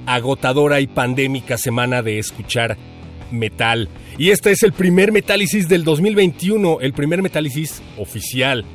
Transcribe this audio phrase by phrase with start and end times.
[0.05, 2.77] agotadora y pandémica semana de escuchar
[3.31, 3.89] metal.
[4.17, 8.65] Y este es el primer Metálisis del 2021, el primer Metálisis oficial,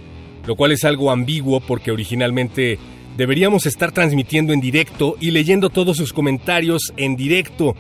[0.47, 2.79] lo cual es algo ambiguo porque originalmente
[3.17, 7.75] deberíamos estar transmitiendo en directo y leyendo todos sus comentarios en directo.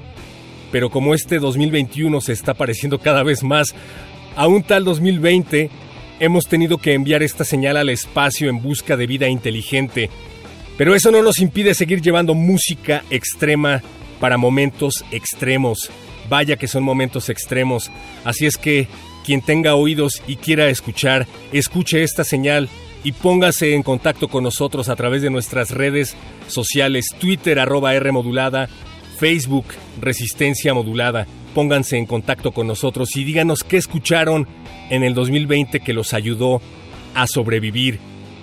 [0.73, 3.75] Pero como este 2021 se está pareciendo cada vez más
[4.37, 5.71] a un tal 2020,
[6.21, 10.11] hemos tenido que enviar esta señal al espacio en busca de vida inteligente.
[10.77, 13.83] Pero eso no nos impide seguir llevando música extrema
[14.21, 15.91] para momentos extremos.
[16.29, 17.91] Vaya que son momentos extremos.
[18.25, 18.89] Así es que
[19.25, 22.69] quien tenga oídos y quiera escuchar, escuche esta señal
[23.05, 26.17] y póngase en contacto con nosotros a través de nuestras redes
[26.49, 28.69] sociales, Twitter arroba R modulada,
[29.19, 29.67] Facebook
[30.01, 31.27] Resistencia Modulada.
[31.55, 34.49] Pónganse en contacto con nosotros y díganos qué escucharon
[34.91, 36.61] en el 2020 que los ayudó
[37.15, 37.99] a sobrevivir.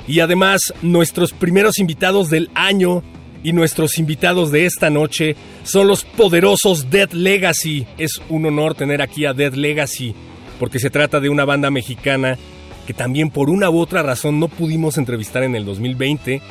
[0.08, 3.04] Y además, nuestros primeros invitados del año
[3.44, 7.86] y nuestros invitados de esta noche son los poderosos Dead Legacy.
[7.98, 10.16] Es un honor tener aquí a Dead Legacy,
[10.60, 12.38] porque se trata de una banda mexicana
[12.86, 16.42] que también por una u otra razón no pudimos entrevistar en el 2020,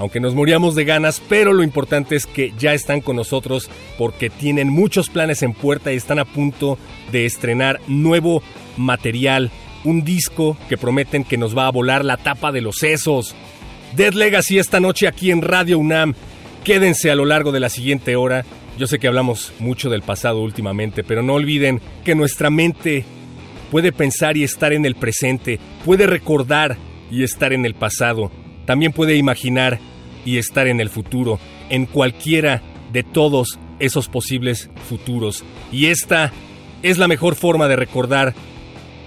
[0.00, 4.30] aunque nos moríamos de ganas, pero lo importante es que ya están con nosotros porque
[4.30, 6.78] tienen muchos planes en puerta y están a punto
[7.12, 8.42] de estrenar nuevo
[8.78, 9.50] material,
[9.84, 13.34] un disco que prometen que nos va a volar la tapa de los sesos.
[13.94, 16.14] Dead Legacy esta noche aquí en Radio UNAM.
[16.64, 18.46] Quédense a lo largo de la siguiente hora.
[18.78, 23.04] Yo sé que hablamos mucho del pasado últimamente, pero no olviden que nuestra mente
[23.70, 26.78] puede pensar y estar en el presente, puede recordar
[27.10, 28.30] y estar en el pasado,
[28.70, 29.80] también puede imaginar
[30.24, 31.38] y estar en el futuro,
[31.68, 35.44] en cualquiera de todos esos posibles futuros.
[35.72, 36.32] Y esta
[36.82, 38.34] es la mejor forma de recordar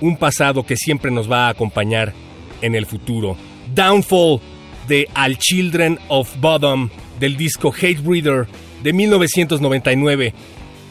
[0.02, 2.14] un pasado que siempre nos va a acompañar
[2.62, 3.38] en el futuro.
[3.74, 4.40] Downfall
[4.88, 8.48] de Al Children of Bottom del disco Hate Breeder
[8.84, 10.34] de 1999.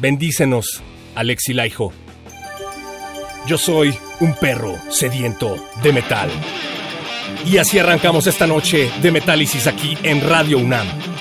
[0.00, 0.82] Bendícenos,
[1.14, 1.92] Alexi Laiho.
[3.46, 6.30] Yo soy un perro sediento de metal.
[7.44, 11.11] Y así arrancamos esta noche de Metálisis aquí en Radio UNAM.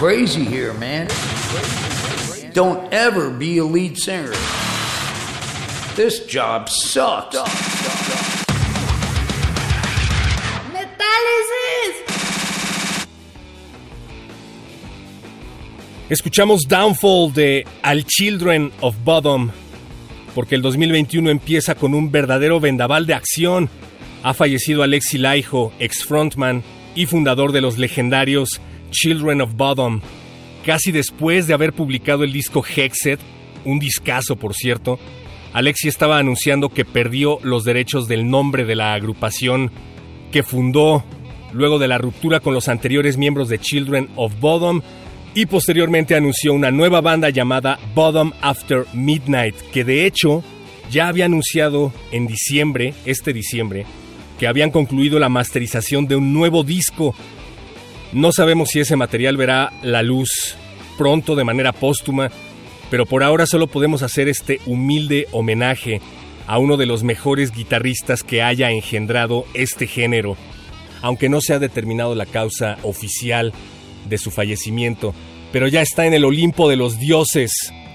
[0.00, 1.06] Crazy here, man.
[2.54, 4.32] Don't ever be a lead singer.
[5.94, 7.36] This job sucks.
[16.08, 19.50] Escuchamos Downfall de Al Children of Bodom,
[20.34, 23.68] porque el 2021 empieza con un verdadero vendaval de acción.
[24.22, 26.62] Ha fallecido Alexi Laiho, ex frontman
[26.94, 30.00] y fundador de los legendarios Children of Bodom,
[30.64, 33.18] casi después de haber publicado el disco Hexed,
[33.64, 34.98] un discazo por cierto.
[35.52, 39.70] Alexi estaba anunciando que perdió los derechos del nombre de la agrupación
[40.30, 41.04] que fundó
[41.52, 44.80] luego de la ruptura con los anteriores miembros de Children of Bodom
[45.34, 50.42] y posteriormente anunció una nueva banda llamada Bottom After Midnight, que de hecho
[50.90, 53.86] ya había anunciado en diciembre, este diciembre,
[54.38, 57.14] que habían concluido la masterización de un nuevo disco.
[58.12, 60.56] No sabemos si ese material verá la luz
[60.98, 62.30] pronto de manera póstuma,
[62.90, 66.00] pero por ahora solo podemos hacer este humilde homenaje
[66.48, 70.36] a uno de los mejores guitarristas que haya engendrado este género,
[71.02, 73.52] aunque no se ha determinado la causa oficial
[74.08, 75.14] de su fallecimiento,
[75.52, 77.52] pero ya está en el Olimpo de los dioses.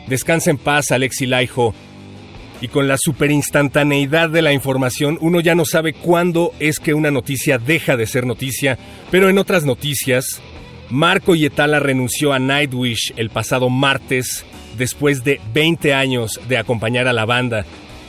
[0.07, 1.73] Descansa en paz, Alexi Laiho.
[2.61, 7.11] Y con la superinstantaneidad de la información, uno ya no sabe cuándo es que una
[7.11, 8.77] noticia deja de ser noticia,
[9.11, 10.41] pero en otras noticias,
[10.89, 14.45] Marco Yetala renunció a Nightwish el pasado martes
[14.77, 17.65] después de 20 años de acompañar a la banda.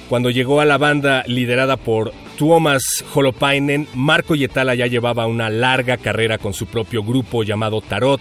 [0.09, 5.97] Cuando llegó a la banda liderada por Tuomas Holopainen, Marco Yetala ya llevaba una larga
[5.97, 8.21] carrera con su propio grupo llamado Tarot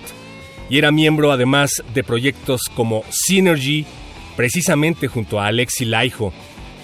[0.69, 3.85] y era miembro además de proyectos como Synergy,
[4.35, 6.31] precisamente junto a Alexi Laiho.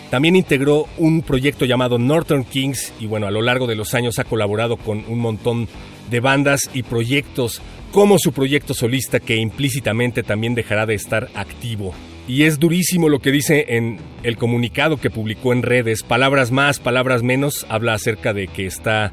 [0.10, 4.20] También integró un proyecto llamado Northern Kings y bueno, a lo largo de los años
[4.20, 5.70] ha colaborado con un montón
[6.10, 11.94] de bandas y proyectos como su proyecto solista que implícitamente también dejará de estar activo.
[12.28, 16.04] Y es durísimo lo que dice en el comunicado que publicó en redes.
[16.04, 17.66] Palabras más, palabras menos.
[17.70, 19.12] Habla acerca de que está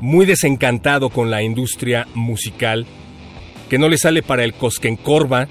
[0.00, 2.86] muy desencantado con la industria musical,
[3.68, 5.48] que no le sale para el Cosquencorva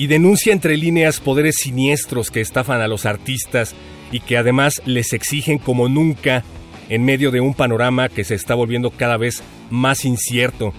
[0.00, 3.74] y denuncia entre líneas poderes siniestros que estafan a los artistas
[4.10, 6.42] y que además les exigen como nunca
[6.88, 10.72] en medio de un panorama que se está volviendo cada vez más incierto.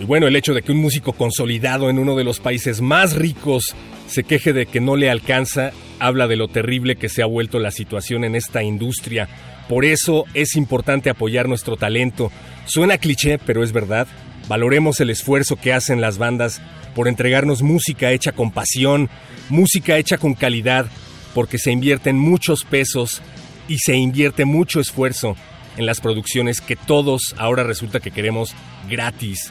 [0.00, 3.14] Y bueno, el hecho de que un músico consolidado en uno de los países más
[3.14, 7.26] ricos se queje de que no le alcanza, habla de lo terrible que se ha
[7.26, 9.28] vuelto la situación en esta industria.
[9.68, 12.32] Por eso es importante apoyar nuestro talento.
[12.64, 14.08] Suena cliché, pero es verdad.
[14.48, 16.60] Valoremos el esfuerzo que hacen las bandas
[16.94, 19.10] por entregarnos música hecha con pasión,
[19.48, 20.86] música hecha con calidad,
[21.34, 23.22] porque se invierten muchos pesos
[23.68, 25.36] y se invierte mucho esfuerzo
[25.76, 28.54] en las producciones que todos ahora resulta que queremos
[28.88, 29.50] gratis.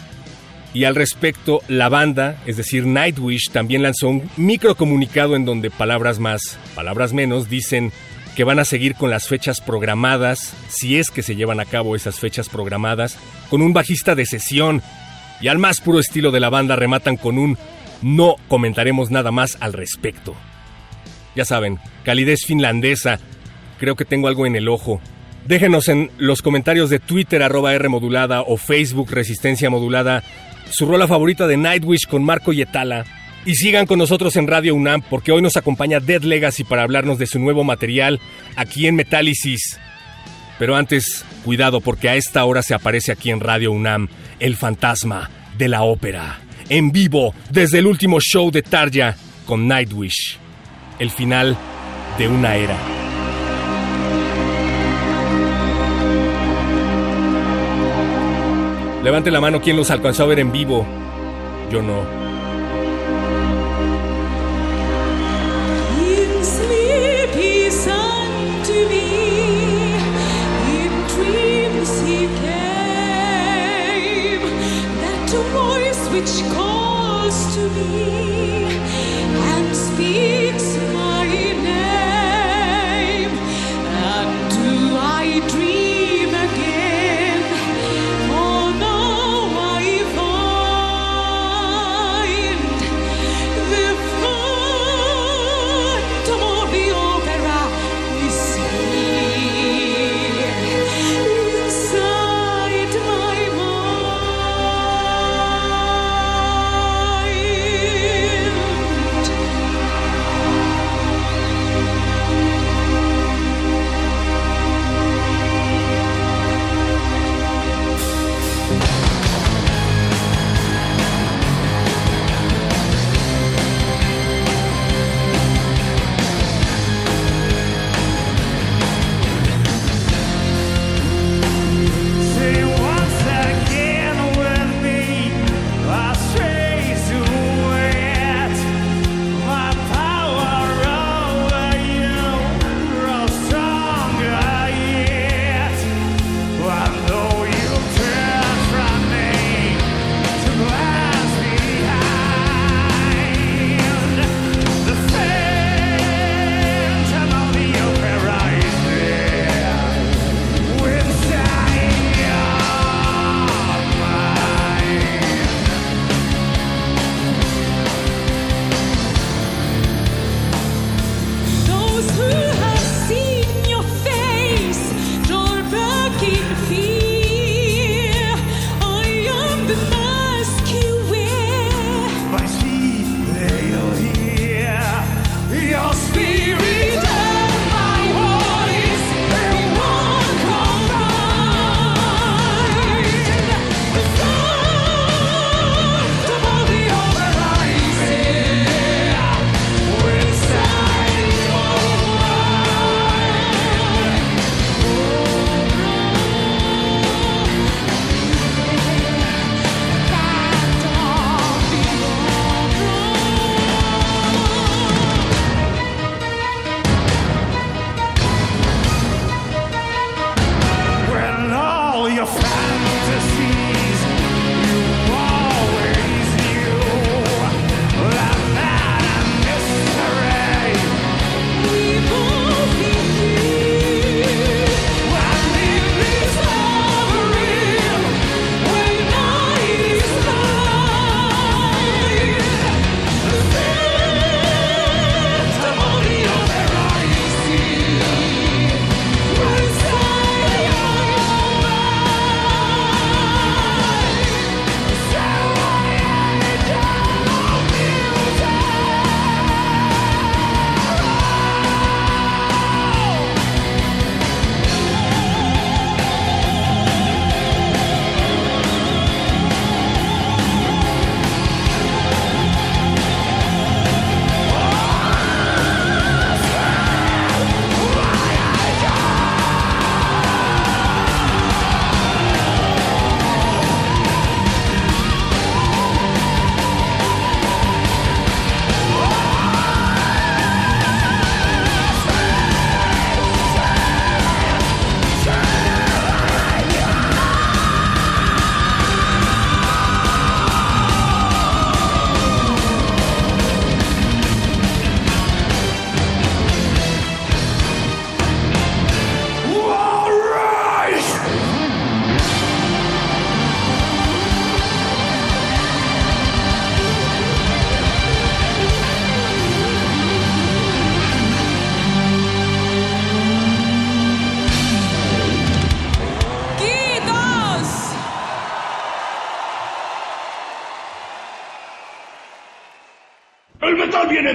[0.73, 6.19] Y al respecto, la banda, es decir, Nightwish, también lanzó un microcomunicado en donde palabras
[6.19, 7.93] más, palabras menos, dicen
[8.35, 11.95] que van a seguir con las fechas programadas, si es que se llevan a cabo
[11.95, 13.17] esas fechas programadas,
[13.49, 14.81] con un bajista de sesión.
[15.41, 17.57] Y al más puro estilo de la banda rematan con un
[18.01, 20.35] no comentaremos nada más al respecto.
[21.35, 23.19] Ya saben, calidez finlandesa.
[23.79, 25.01] Creo que tengo algo en el ojo.
[25.45, 30.23] Déjenos en los comentarios de Twitter arroba R modulada o Facebook Resistencia Modulada
[30.69, 33.05] su rola favorita de Nightwish con Marco Yetala.
[33.45, 37.19] Y sigan con nosotros en Radio UNAM porque hoy nos acompaña Dead Legacy para hablarnos
[37.19, 38.19] de su nuevo material
[38.55, 39.79] aquí en Metálisis.
[40.57, 44.07] Pero antes, cuidado porque a esta hora se aparece aquí en Radio UNAM
[44.39, 46.39] el fantasma de la ópera.
[46.69, 50.39] En vivo, desde el último show de Tarja con Nightwish.
[50.97, 51.55] El final
[52.17, 52.77] de una era.
[59.03, 60.83] Levante la mano quien los alcanzó a ver en vivo.
[61.71, 62.24] Yo no.
[76.25, 76.54] te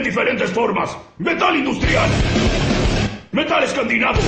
[0.01, 0.97] en diferentes formas.
[1.19, 2.09] Metal industrial.
[3.33, 4.21] Metal escandinavo.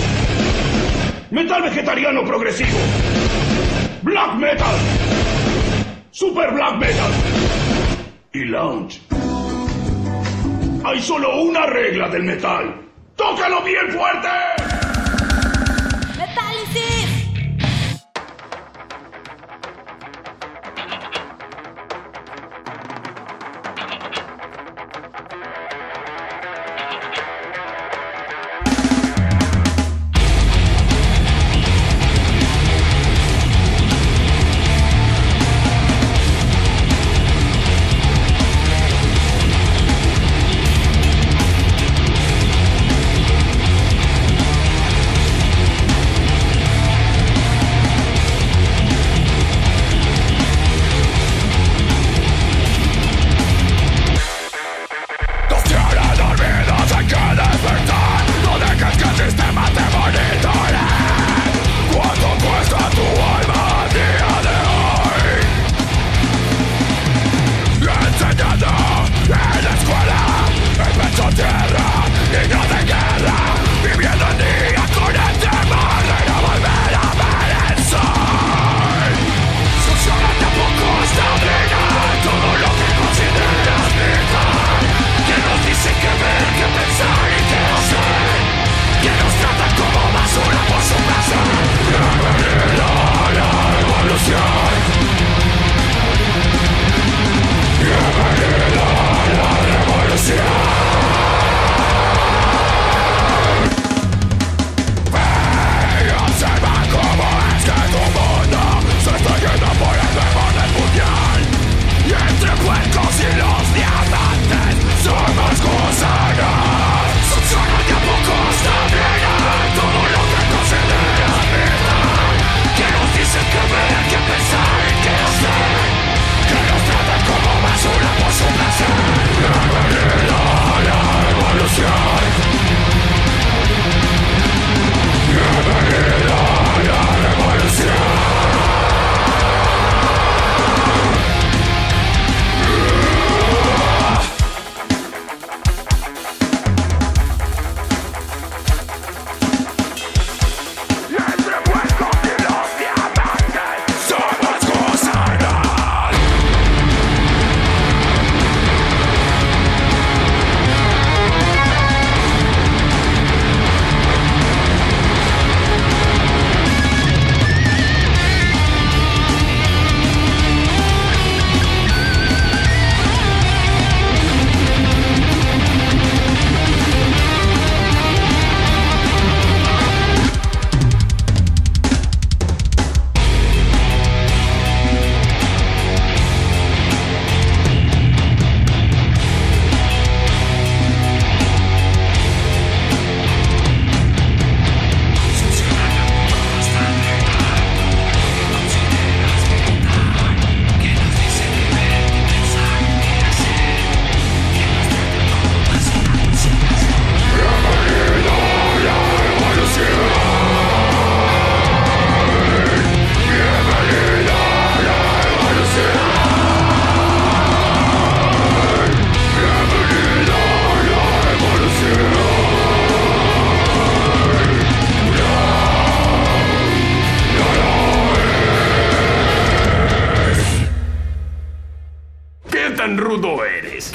[1.30, 2.78] Metal vegetariano progresivo.
[4.02, 4.76] Black metal.
[6.10, 7.12] Super black metal.
[8.34, 9.00] Y lounge.
[10.84, 12.90] Hay solo una regla del metal.
[13.16, 14.81] ¡Tócalo bien fuerte!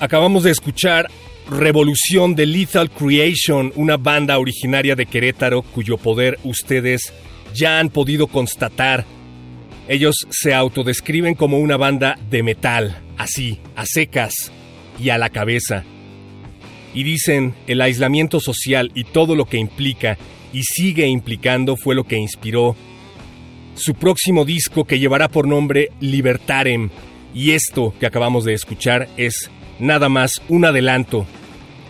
[0.00, 1.08] Acabamos de escuchar
[1.50, 7.12] Revolución de Lethal Creation, una banda originaria de Querétaro cuyo poder ustedes
[7.52, 9.04] ya han podido constatar.
[9.88, 14.52] Ellos se autodescriben como una banda de metal, así, a secas
[15.00, 15.82] y a la cabeza.
[16.94, 20.16] Y dicen, el aislamiento social y todo lo que implica
[20.52, 22.76] y sigue implicando fue lo que inspiró
[23.74, 26.90] su próximo disco que llevará por nombre Libertarem.
[27.34, 31.26] Y esto que acabamos de escuchar es nada más un adelanto.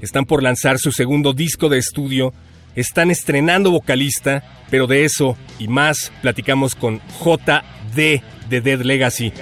[0.00, 2.32] Están por lanzar su segundo disco de estudio,
[2.76, 9.32] están estrenando vocalista, pero de eso y más platicamos con JD de Dead Legacy.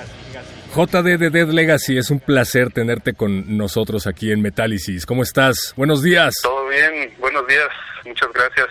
[0.74, 5.06] JD de Dead Legacy, es un placer tenerte con nosotros aquí en Metálisis.
[5.06, 5.74] ¿Cómo estás?
[5.76, 6.34] Buenos días.
[6.42, 7.68] Todo bien, buenos días,
[8.04, 8.66] muchas gracias.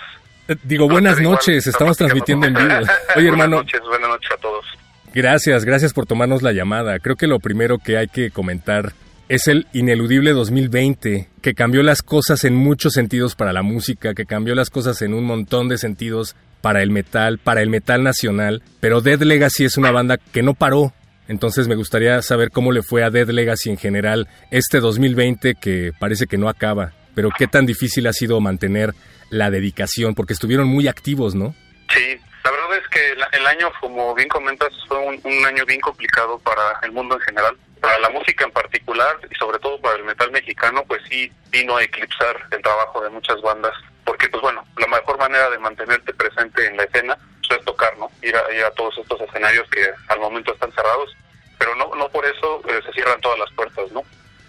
[0.47, 2.73] Eh, digo, buenas noches, estamos transmitiendo en vivo.
[3.15, 3.57] Oye, hermano.
[3.57, 4.65] Buenas noches, buenas noches a todos.
[5.13, 6.99] Gracias, gracias por tomarnos la llamada.
[6.99, 8.93] Creo que lo primero que hay que comentar
[9.27, 14.25] es el ineludible 2020, que cambió las cosas en muchos sentidos para la música, que
[14.25, 18.61] cambió las cosas en un montón de sentidos para el metal, para el metal nacional,
[18.79, 20.93] pero Dead Legacy es una banda que no paró.
[21.27, 25.91] Entonces me gustaría saber cómo le fue a Dead Legacy en general este 2020 que
[25.99, 28.93] parece que no acaba, pero qué tan difícil ha sido mantener
[29.31, 31.55] la dedicación, porque estuvieron muy activos, ¿no?
[31.91, 35.81] Sí, la verdad es que el año, como bien comentas, fue un, un año bien
[35.81, 37.57] complicado para el mundo en general.
[37.85, 41.77] Para la música en particular y sobre todo para el metal mexicano, pues sí vino
[41.77, 43.73] a eclipsar el trabajo de muchas bandas.
[44.03, 47.15] Porque, pues bueno, la mejor manera de mantenerte presente en la escena
[47.47, 48.09] pues, es tocar, ¿no?
[48.23, 51.15] Ir a, ir a todos estos escenarios que al momento están cerrados.
[51.59, 54.01] Pero no, no por eso eh, se cierran todas las puertas, ¿no?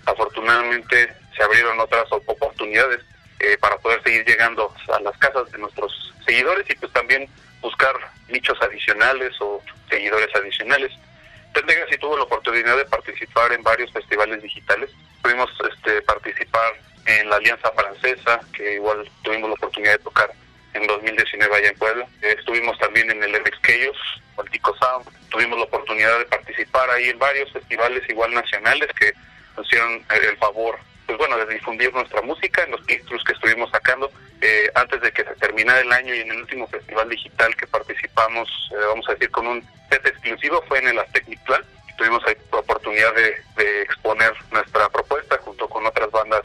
[0.07, 3.03] Afortunadamente se abrieron otras op- oportunidades
[3.41, 5.93] eh, para poder seguir llegando a las casas de nuestros
[6.25, 7.29] seguidores y pues también
[7.61, 7.95] buscar
[8.29, 10.91] nichos adicionales o seguidores adicionales.
[11.53, 14.91] Ted Legacy tuvo la oportunidad de participar en varios festivales digitales.
[15.23, 16.75] Pudimos este, participar
[17.07, 20.31] en la Alianza Francesa, que igual tuvimos la oportunidad de tocar
[20.75, 22.07] en 2019 allá en Puebla.
[22.23, 23.97] Estuvimos también en el MX Chaos,
[24.37, 25.07] o el Tico Sound.
[25.31, 29.13] Tuvimos la oportunidad de participar ahí en varios festivales igual nacionales que
[29.57, 33.33] nos hicieron eh, el favor pues bueno, de difundir nuestra música en los títulos que
[33.33, 37.09] estuvimos sacando eh, antes de que se terminara el año y en el último festival
[37.09, 41.27] digital que participamos, eh, vamos a decir, con un set exclusivo fue en el Aztec
[41.29, 41.63] Mictlán.
[41.97, 46.43] Tuvimos ahí la oportunidad de, de exponer nuestra propuesta junto con otras bandas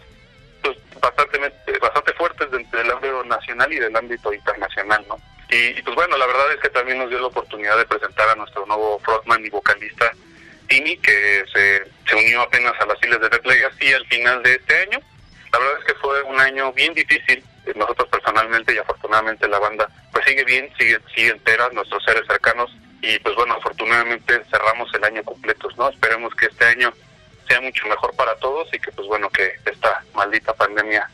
[0.62, 1.40] pues, bastante,
[1.82, 5.20] bastante fuertes del ámbito nacional y del ámbito internacional, ¿no?
[5.50, 8.30] Y, y, pues bueno, la verdad es que también nos dio la oportunidad de presentar
[8.30, 10.14] a nuestro nuevo frontman y vocalista
[10.72, 14.56] Tini, que se, se unió apenas a las filas de Red Legacy al final de
[14.56, 15.00] este año.
[15.52, 17.44] La verdad es que fue un año bien difícil.
[17.76, 22.72] Nosotros personalmente y afortunadamente la banda pues sigue bien, sigue, sigue entera, nuestros seres cercanos.
[23.02, 25.90] Y pues bueno, afortunadamente cerramos el año completos, ¿no?
[25.90, 26.94] Esperemos que este año
[27.50, 31.06] sea mucho mejor para todos y que pues bueno, que esta maldita pandemia,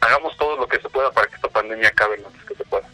[0.00, 2.64] hagamos todo lo que se pueda para que esta pandemia acabe lo antes que se
[2.64, 2.88] pueda.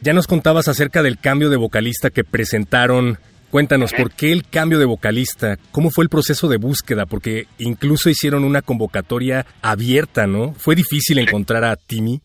[0.00, 4.78] Ya nos contabas acerca del cambio de vocalista que presentaron Cuéntanos, ¿por qué el cambio
[4.78, 5.56] de vocalista?
[5.72, 7.06] ¿Cómo fue el proceso de búsqueda?
[7.06, 10.52] Porque incluso hicieron una convocatoria abierta, ¿no?
[10.54, 12.20] ¿Fue difícil encontrar a Timmy?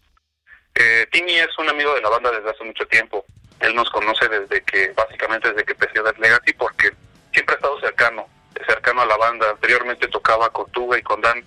[0.75, 3.23] Eh, Timmy es un amigo de la banda desde hace mucho tiempo.
[3.59, 6.89] Él nos conoce desde que, básicamente desde que empezó Dead Legacy, porque
[7.31, 8.27] siempre ha estado cercano,
[8.67, 9.49] cercano a la banda.
[9.51, 11.43] Anteriormente tocaba con Tuga y con Dan,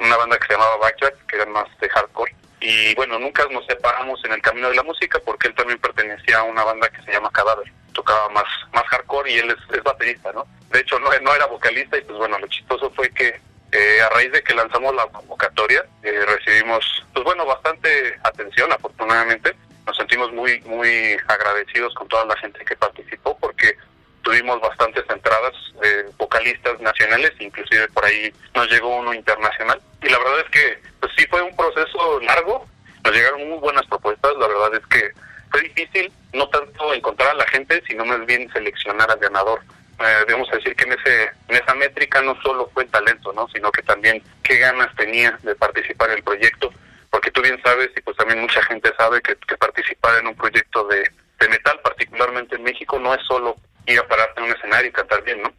[0.00, 2.34] una banda que se llamaba Backjack, que era más de hardcore.
[2.60, 6.38] y bueno, nunca nos separamos en el camino de la música porque él también pertenecía
[6.38, 10.32] a una banda que se llama Cadáver, tocaba más, más hardcore y él es, baterista,
[10.32, 10.46] ¿no?
[10.70, 13.40] De hecho, no, no era vocalista y pues bueno, lo chistoso fue que
[13.72, 19.56] eh, a raíz de que lanzamos la convocatoria, eh, recibimos, pues bueno, bastante atención, afortunadamente.
[19.86, 23.76] Nos sentimos muy, muy agradecidos con toda la gente que participó porque
[24.22, 25.52] tuvimos bastantes entradas,
[25.82, 29.80] eh, vocalistas nacionales, inclusive por ahí nos llegó uno internacional.
[30.02, 32.66] Y la verdad es que, pues sí fue un proceso largo,
[33.04, 35.12] nos llegaron muy buenas propuestas, la verdad es que
[35.52, 39.60] fue difícil no tanto encontrar a la gente, sino más bien seleccionar al ganador.
[40.00, 43.46] Eh, debemos decir que en ese en esa métrica no solo fue el talento, ¿no?
[43.48, 46.72] sino que también qué ganas tenía de participar en el proyecto,
[47.10, 50.34] porque tú bien sabes y pues también mucha gente sabe que, que participar en un
[50.34, 51.08] proyecto de,
[51.48, 55.22] metal, particularmente en México, no es solo ir a pararte en un escenario y cantar
[55.24, 55.52] bien, ¿no?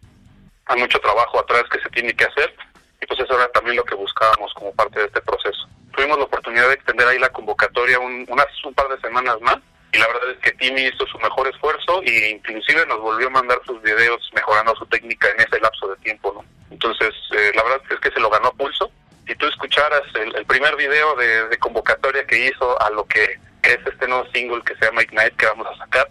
[0.68, 2.56] Hay mucho trabajo atrás que se tiene que hacer
[3.02, 5.68] y pues eso era también lo que buscábamos como parte de este proceso.
[5.94, 9.58] Tuvimos la oportunidad de extender ahí la convocatoria un, unas, un par de semanas más
[9.94, 13.30] y la verdad es que Timmy hizo su mejor esfuerzo e inclusive nos volvió a
[13.30, 16.44] mandar sus videos mejorando su técnica en ese lapso de tiempo, ¿no?
[16.72, 18.92] Entonces, eh, la verdad es que se lo ganó a pulso.
[19.28, 23.24] Si tú escucharas el, primer video de, de, convocatoria que hizo a lo que
[23.62, 26.10] es este nuevo single que se llama Ignite que vamos a sacar,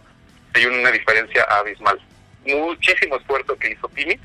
[0.53, 1.99] hay una diferencia abismal.
[2.45, 4.17] Muchísimo esfuerzo que hizo Timmy,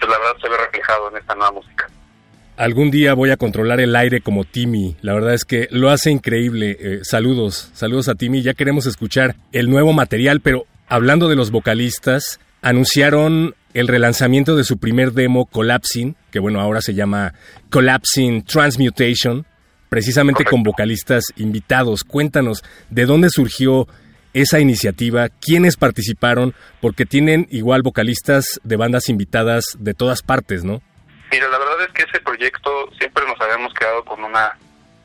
[0.00, 1.88] pues la verdad se ve reflejado en esta nueva música.
[2.56, 4.96] Algún día voy a controlar el aire como Timmy.
[5.02, 6.76] La verdad es que lo hace increíble.
[6.80, 8.40] Eh, saludos, saludos a Timmy.
[8.40, 14.64] Ya queremos escuchar el nuevo material, pero hablando de los vocalistas, anunciaron el relanzamiento de
[14.64, 17.34] su primer demo Collapsing, que bueno, ahora se llama
[17.68, 19.44] Collapsing Transmutation,
[19.90, 20.50] precisamente Correcto.
[20.52, 22.04] con vocalistas invitados.
[22.04, 23.86] Cuéntanos, ¿de dónde surgió
[24.32, 25.28] esa iniciativa?
[25.28, 26.54] ¿Quiénes participaron?
[26.80, 30.80] Porque tienen igual vocalistas de bandas invitadas de todas partes, ¿no?
[31.30, 34.56] Mira, la verdad es que ese proyecto siempre nos habíamos quedado con una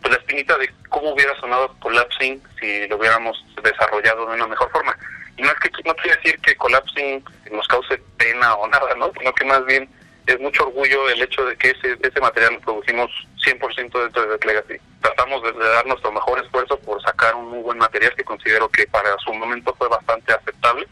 [0.01, 4.69] pues, la espinita de cómo hubiera sonado Collapsing si lo hubiéramos desarrollado de una mejor
[4.71, 4.95] forma.
[5.37, 9.11] Y es que no quiere decir que Collapsing nos cause pena o nada, ¿no?
[9.17, 9.89] Sino que más bien
[10.27, 13.09] es mucho orgullo el hecho de que ese, ese material lo producimos
[13.43, 14.75] 100% dentro de The Legacy.
[15.01, 18.69] Tratamos de, de, dar nuestro mejor esfuerzo por sacar un muy buen material que considero
[18.69, 20.87] que para su momento fue bastante aceptable.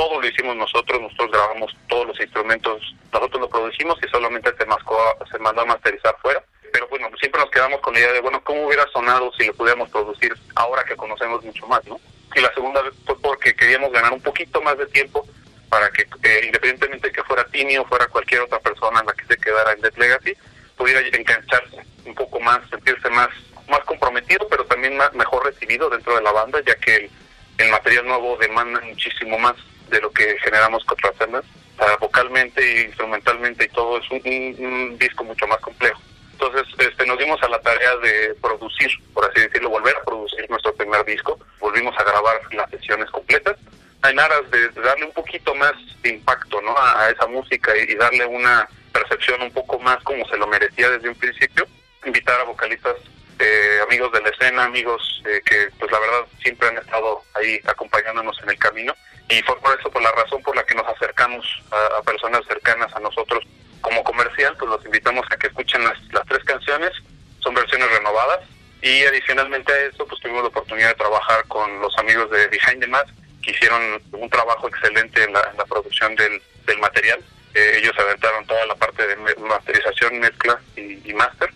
[0.00, 4.64] Todo lo hicimos nosotros, nosotros grabamos todos los instrumentos, nosotros lo producimos y solamente se,
[4.64, 4.96] mascó,
[5.30, 6.42] se mandó a masterizar fuera.
[6.72, 9.52] Pero bueno, siempre nos quedamos con la idea de, bueno, ¿cómo hubiera sonado si lo
[9.52, 12.00] pudiéramos producir ahora que conocemos mucho más, no?
[12.34, 15.28] Y la segunda vez fue porque queríamos ganar un poquito más de tiempo
[15.68, 19.26] para que, eh, independientemente que fuera Tini o fuera cualquier otra persona en la que
[19.26, 20.32] se quedara en Dead Legacy,
[20.78, 23.28] pudiera engancharse un poco más, sentirse más
[23.68, 27.10] más comprometido, pero también mejor recibido dentro de la banda, ya que
[27.58, 29.54] el material nuevo demanda muchísimo más
[29.90, 31.48] de lo que generamos con Transcendence.
[31.78, 36.00] Uh, vocalmente e instrumentalmente y todo es un, disco mucho más complejo.
[36.32, 40.48] Entonces este, nos dimos a la tarea de producir, por así decirlo, volver a producir
[40.50, 41.38] nuestro primer disco.
[41.58, 43.56] Volvimos a grabar las sesiones completas
[44.04, 45.72] en aras de, darle un poquito más
[46.02, 46.74] de impacto ¿no?
[46.78, 50.90] a, esa música y, y, darle una percepción un poco más como se lo merecía
[50.90, 51.66] desde un principio.
[52.04, 52.96] Invitar a vocalistas,
[53.38, 57.58] eh, amigos de la escena, amigos eh, que pues la verdad siempre han estado ahí
[57.66, 58.94] acompañándonos en el camino.
[59.30, 62.44] Y fue por eso, por la razón por la que nos acercamos a, a personas
[62.46, 63.44] cercanas a nosotros
[63.80, 66.90] como comercial, pues los invitamos a que escuchen las, las tres canciones,
[67.38, 68.40] son versiones renovadas.
[68.82, 72.80] Y adicionalmente a eso, pues tuvimos la oportunidad de trabajar con los amigos de Behind
[72.80, 73.10] the Mask,
[73.42, 77.20] que hicieron un trabajo excelente en la, producción del, del material.
[77.54, 81.50] Eh, ellos aventaron toda la parte de masterización, mezcla y, y máster.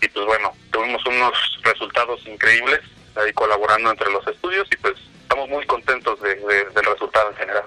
[0.00, 1.32] Y pues bueno, tuvimos unos
[1.62, 2.80] resultados increíbles
[3.16, 7.36] ahí colaborando entre los estudios y pues estamos muy contentos de, de, del resultado en
[7.36, 7.64] general.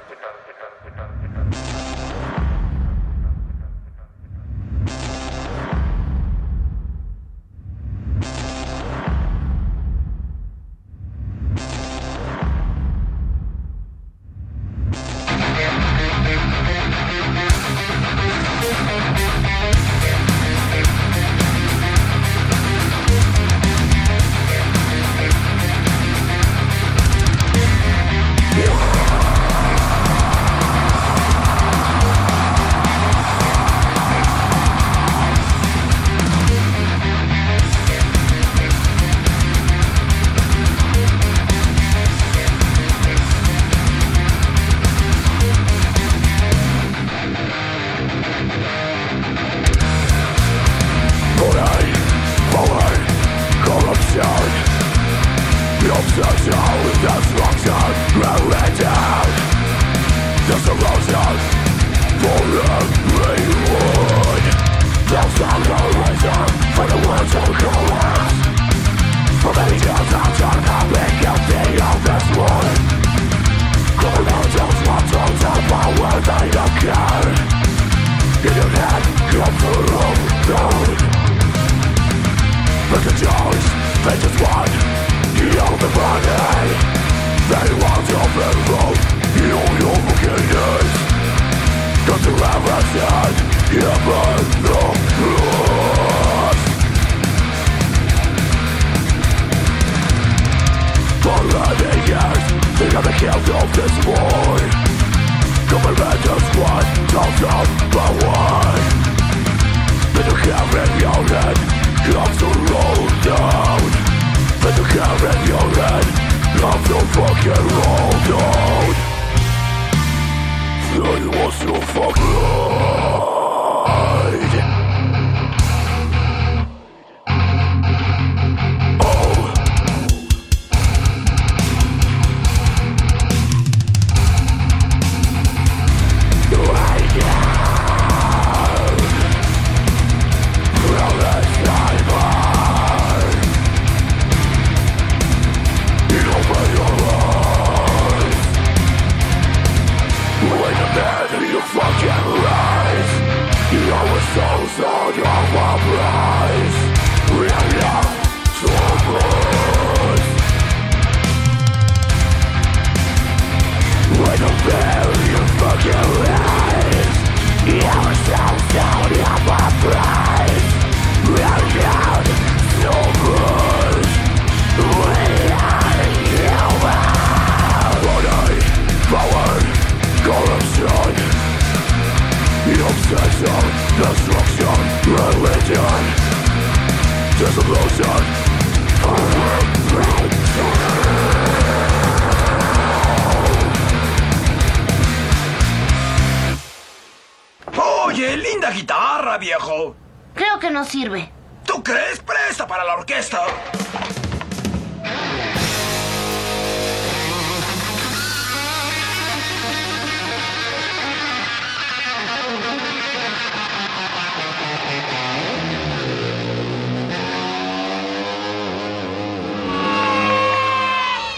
[200.88, 201.32] Sirve.
[201.66, 202.20] ¿Tú crees?
[202.20, 203.42] Presta para la orquesta.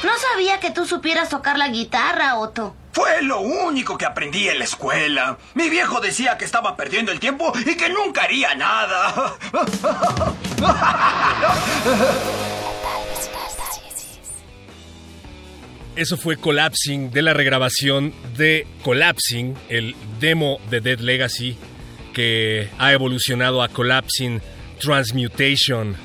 [0.03, 2.75] No sabía que tú supieras tocar la guitarra, Otto.
[2.91, 5.37] Fue lo único que aprendí en la escuela.
[5.53, 9.37] Mi viejo decía que estaba perdiendo el tiempo y que nunca haría nada.
[15.95, 21.57] Eso fue Collapsing de la regrabación de Collapsing, el demo de Dead Legacy
[22.13, 24.41] que ha evolucionado a Collapsing
[24.79, 25.95] Transmutation.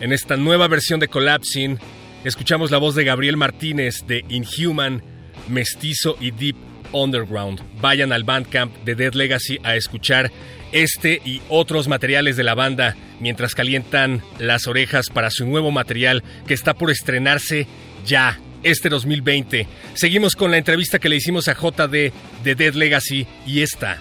[0.00, 1.78] En esta nueva versión de Collapsing
[2.24, 5.02] escuchamos la voz de Gabriel Martínez de Inhuman,
[5.48, 6.56] Mestizo y Deep
[6.92, 7.60] Underground.
[7.80, 10.30] Vayan al Bandcamp de Dead Legacy a escuchar
[10.72, 16.22] este y otros materiales de la banda mientras calientan las orejas para su nuevo material
[16.46, 17.66] que está por estrenarse
[18.04, 19.68] ya este 2020.
[19.94, 23.98] Seguimos con la entrevista que le hicimos a JD de Dead Legacy y esta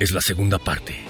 [0.00, 1.07] es la segunda parte.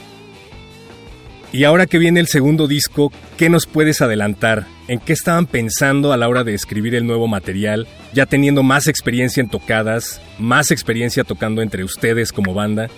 [1.50, 4.66] Y ahora que viene el segundo disco, ¿qué nos puedes adelantar?
[4.86, 7.88] ¿En qué estaban pensando a la hora de escribir el nuevo material?
[8.12, 12.88] Ya teniendo más experiencia en tocadas, más experiencia tocando entre ustedes como banda.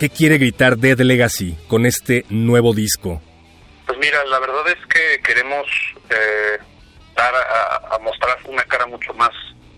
[0.00, 3.20] ¿Qué quiere gritar Dead Legacy con este nuevo disco?
[3.86, 5.66] Pues mira, la verdad es que queremos
[6.08, 6.58] eh,
[7.14, 9.32] dar a, a mostrar una cara mucho más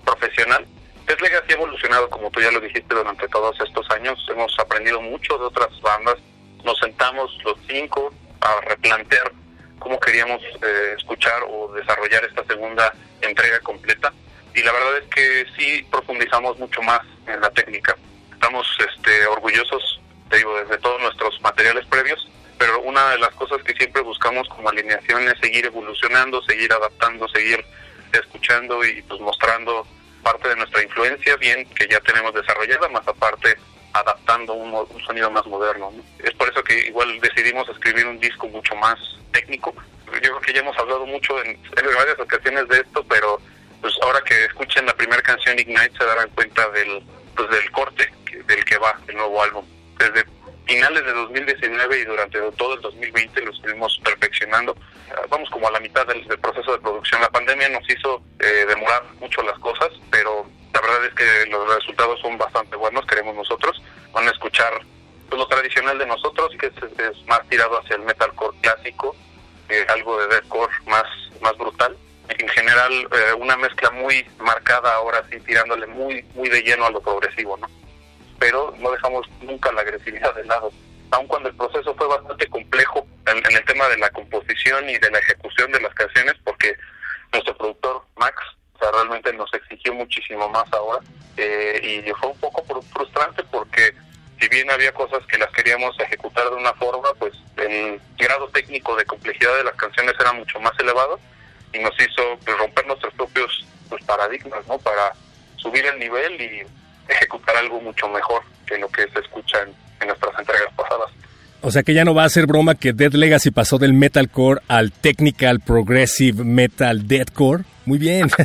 [0.04, 0.64] profesional.
[1.04, 4.24] Dead Legacy ha evolucionado, como tú ya lo dijiste, durante todos estos años.
[4.30, 6.16] Hemos aprendido mucho de otras bandas.
[6.64, 9.32] Nos sentamos los cinco a replantear
[9.78, 12.92] cómo queríamos eh, escuchar o desarrollar esta segunda
[13.22, 14.12] entrega completa.
[14.54, 17.96] Y la verdad es que sí profundizamos mucho más en la técnica.
[18.32, 20.00] Estamos este, orgullosos,
[20.30, 24.68] digo, desde todos nuestros materiales previos, pero una de las cosas que siempre buscamos como
[24.68, 27.64] alineación es seguir evolucionando, seguir adaptando, seguir
[28.12, 29.86] escuchando y pues mostrando
[30.22, 33.56] parte de nuestra influencia, bien que ya tenemos desarrollada, más aparte
[33.92, 35.90] adaptando un, sonido más moderno.
[35.90, 36.02] ¿no?
[36.24, 38.98] Es por eso que igual decidimos escribir un disco mucho más
[39.32, 39.74] técnico.
[40.06, 43.40] Yo creo que ya hemos hablado mucho en, en varias ocasiones de esto, pero
[43.80, 47.02] pues ahora que escuchen la primera canción Ignite se darán cuenta del
[47.34, 48.12] pues del corte
[48.46, 49.64] del que va el nuevo álbum.
[49.98, 50.24] Desde
[50.66, 54.76] finales de 2019 y durante todo el 2020 lo estuvimos perfeccionando.
[55.10, 57.20] Ah, Vamos como a la mitad del, del proceso de producción.
[57.20, 61.74] La pandemia nos hizo eh, demorar mucho las cosas, pero la verdad es que los
[61.74, 63.82] resultados son bastante buenos, queremos nosotros.
[64.12, 64.72] Van a escuchar
[65.28, 69.16] pues, lo tradicional de nosotros, que es, más tirado hacia el metalcore clásico,
[69.68, 71.06] eh, algo de deathcore más,
[71.40, 71.96] más brutal.
[72.28, 76.90] En general, eh, una mezcla muy marcada ahora sí, tirándole muy, muy de lleno a
[76.90, 77.66] lo progresivo, ¿no?
[78.38, 80.72] Pero no dejamos nunca la agresividad de lado.
[81.10, 85.10] aun cuando el proceso fue bastante complejo en el tema de la composición y de
[85.10, 86.76] la ejecución de las canciones, porque
[87.32, 88.36] nuestro productor Max,
[88.80, 91.00] sea, realmente nos exigió muchísimo más ahora,
[91.36, 93.94] eh, y fue un poco fru- frustrante porque
[94.40, 98.96] si bien había cosas que las queríamos ejecutar de una forma, pues el grado técnico
[98.96, 101.20] de complejidad de las canciones era mucho más elevado
[101.72, 104.78] y nos hizo pues, romper nuestros propios pues, paradigmas, ¿no?
[104.78, 105.12] Para
[105.56, 106.62] subir el nivel y
[107.08, 109.60] ejecutar algo mucho mejor que lo que se escucha
[110.00, 111.10] en nuestras entregas pasadas.
[111.62, 114.60] O sea que ya no va a ser broma que Dead Legacy pasó del metalcore
[114.68, 117.64] al technical progressive metal deathcore.
[117.86, 118.30] Muy bien.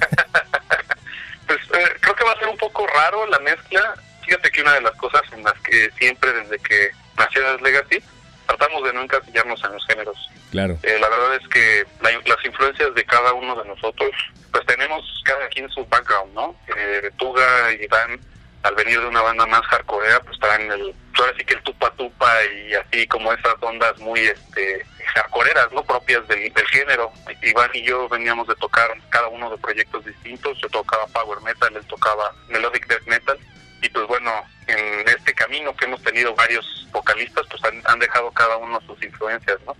[1.47, 3.93] Pues eh, creo que va a ser un poco raro la mezcla.
[4.25, 7.99] Fíjate que una de las cosas en las que siempre desde que nació Death Legacy
[8.47, 10.17] tratamos de no encasillarnos en los géneros.
[10.51, 10.77] claro.
[10.83, 14.09] Eh, la verdad es que la- las influencias de cada uno de nosotros,
[14.51, 16.55] pues tenemos cada quien su background, ¿no?
[16.75, 18.19] Eh, Tuga y Dan,
[18.65, 21.91] al venir de una banda más hardcorea, pues traen el, ahora sí que el tupa
[21.91, 25.83] tupa y así como esas ondas muy este hardcoreeras, ¿no?
[25.83, 27.11] Propias del, género.
[27.43, 30.57] Iván y yo veníamos de tocar cada uno de proyectos distintos.
[30.59, 33.37] Yo tocaba power metal, él tocaba melodic death metal.
[33.83, 34.31] Y pues bueno,
[34.65, 39.59] en este camino que hemos tenido varios vocalistas, pues han, dejado cada uno sus influencias,
[39.67, 39.75] ¿no?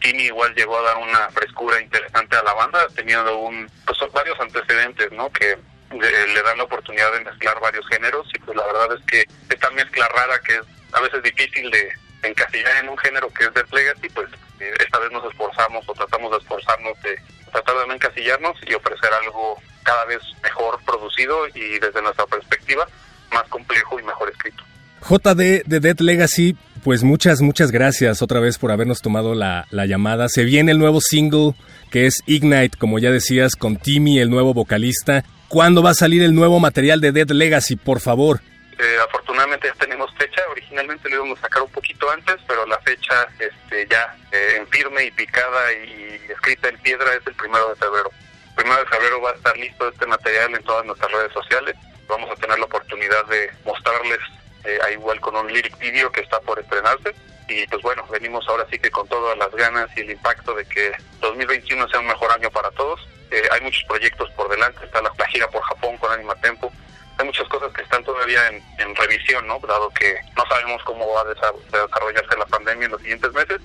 [0.00, 4.38] Timmy igual llegó a dar una frescura interesante a la banda, teniendo un, pues varios
[4.38, 5.28] antecedentes, ¿no?
[5.32, 5.58] Que
[5.90, 9.70] le, dan la oportunidad de mezclar varios géneros y pues la verdad es que esta
[9.70, 10.62] mezcla rara que es
[10.92, 14.28] a veces difícil de encasillar en un género que es Death Legacy, pues
[14.60, 17.18] eh, esta vez nos esforzamos o tratamos de esforzarnos de
[17.52, 22.86] tratar de no encasillarnos y ofrecer algo cada vez mejor producido y desde nuestra perspectiva
[23.32, 24.64] más complejo y mejor escrito.
[25.08, 30.28] JD de Dead Legacy, pues muchas, muchas gracias otra vez por habernos tomado la llamada.
[30.28, 31.54] Se viene el nuevo single
[31.90, 35.24] que es Ignite, como ya decías, con Timmy, el nuevo vocalista.
[35.48, 38.40] ¿Cuándo va a salir el nuevo material de Dead Legacy, por favor?
[38.78, 42.78] Eh, afortunadamente ya tenemos fecha, originalmente lo íbamos a sacar un poquito antes, pero la
[42.80, 47.70] fecha este, ya eh, en firme y picada y escrita en piedra es el primero
[47.70, 48.10] de febrero.
[48.50, 51.74] El primero de febrero va a estar listo este material en todas nuestras redes sociales.
[52.08, 54.20] Vamos a tener la oportunidad de mostrarles
[54.64, 57.14] eh, igual con un lyric video que está por estrenarse.
[57.48, 60.66] Y pues bueno, venimos ahora sí que con todas las ganas y el impacto de
[60.66, 60.92] que
[61.22, 63.00] 2021 sea un mejor año para todos.
[63.30, 66.72] Eh, hay muchos proyectos por delante, está la, gira por Japón con Anima Tempo.
[67.18, 69.58] Hay muchas cosas que están todavía en, revisión, ¿no?
[69.60, 73.60] Dado que no sabemos cómo va a desa- desarrollarse la pandemia en los siguientes meses,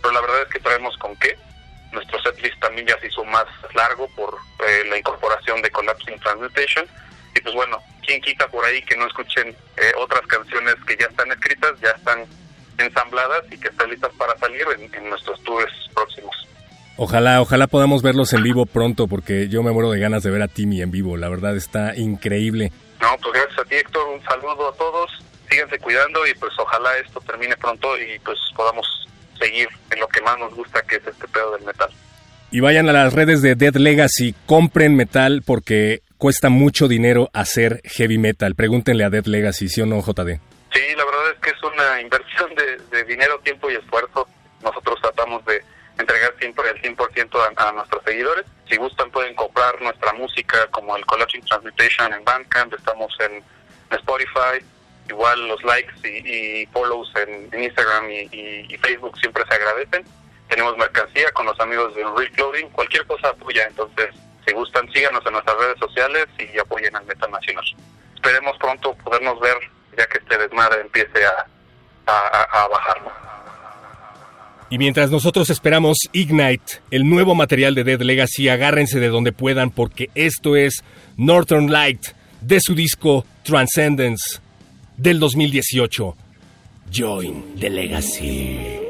[0.00, 1.36] pero la verdad es que traemos con qué.
[1.92, 6.86] Nuestro setlist también ya se hizo más largo por eh, la incorporación de Collapsing Transmutation.
[7.34, 11.06] Y pues bueno, quien quita por ahí que no escuchen eh, otras canciones que ya
[11.06, 12.26] están escritas, ya están
[12.78, 16.46] ensambladas y que están listas para salir en nuestros tours próximos.
[17.02, 20.42] Ojalá, ojalá podamos verlos en vivo pronto, porque yo me muero de ganas de ver
[20.42, 21.16] a Timmy en vivo.
[21.16, 22.72] La verdad está increíble.
[23.00, 25.10] No, pues gracias a ti Héctor, un saludo a todos,
[25.48, 28.86] síganse cuidando y pues ojalá esto termine pronto y pues podamos
[29.38, 31.88] seguir en lo que más nos gusta que es este pedo del metal.
[32.50, 37.80] Y vayan a las redes de Dead Legacy, compren metal porque cuesta mucho dinero hacer
[37.84, 38.54] heavy metal.
[38.54, 40.38] Pregúntenle a Dead Legacy, ¿sí o no, JD?
[40.74, 44.28] Sí, la verdad es que es una inversión de, de dinero, tiempo y esfuerzo.
[44.62, 45.64] Nosotros tratamos de
[46.00, 48.44] entregar siempre el 100% a, a nuestros seguidores.
[48.68, 53.42] Si gustan pueden comprar nuestra música como el Collapsing Transmutation en Bandcamp, estamos en,
[53.90, 54.64] Spotify,
[55.08, 60.04] igual los likes y, y follows en, Instagram y, Facebook siempre se agradecen.
[60.48, 64.14] Tenemos mercancía con los amigos de Real Clothing, cualquier cosa apoya, entonces
[64.46, 67.64] si gustan síganos en nuestras redes sociales y apoyen al Metal Nacional.
[68.14, 69.56] Esperemos pronto podernos ver
[69.98, 71.46] ya que este desmadre empiece a,
[72.06, 73.00] a- a bajar.
[74.70, 79.70] Y mientras nosotros esperamos Ignite, el nuevo material de Dead Legacy, agárrense de donde puedan
[79.70, 80.84] porque esto es
[81.16, 82.06] Northern Light
[82.40, 84.38] de su disco Transcendence
[84.96, 86.16] del 2018.
[86.92, 88.89] Join the Legacy.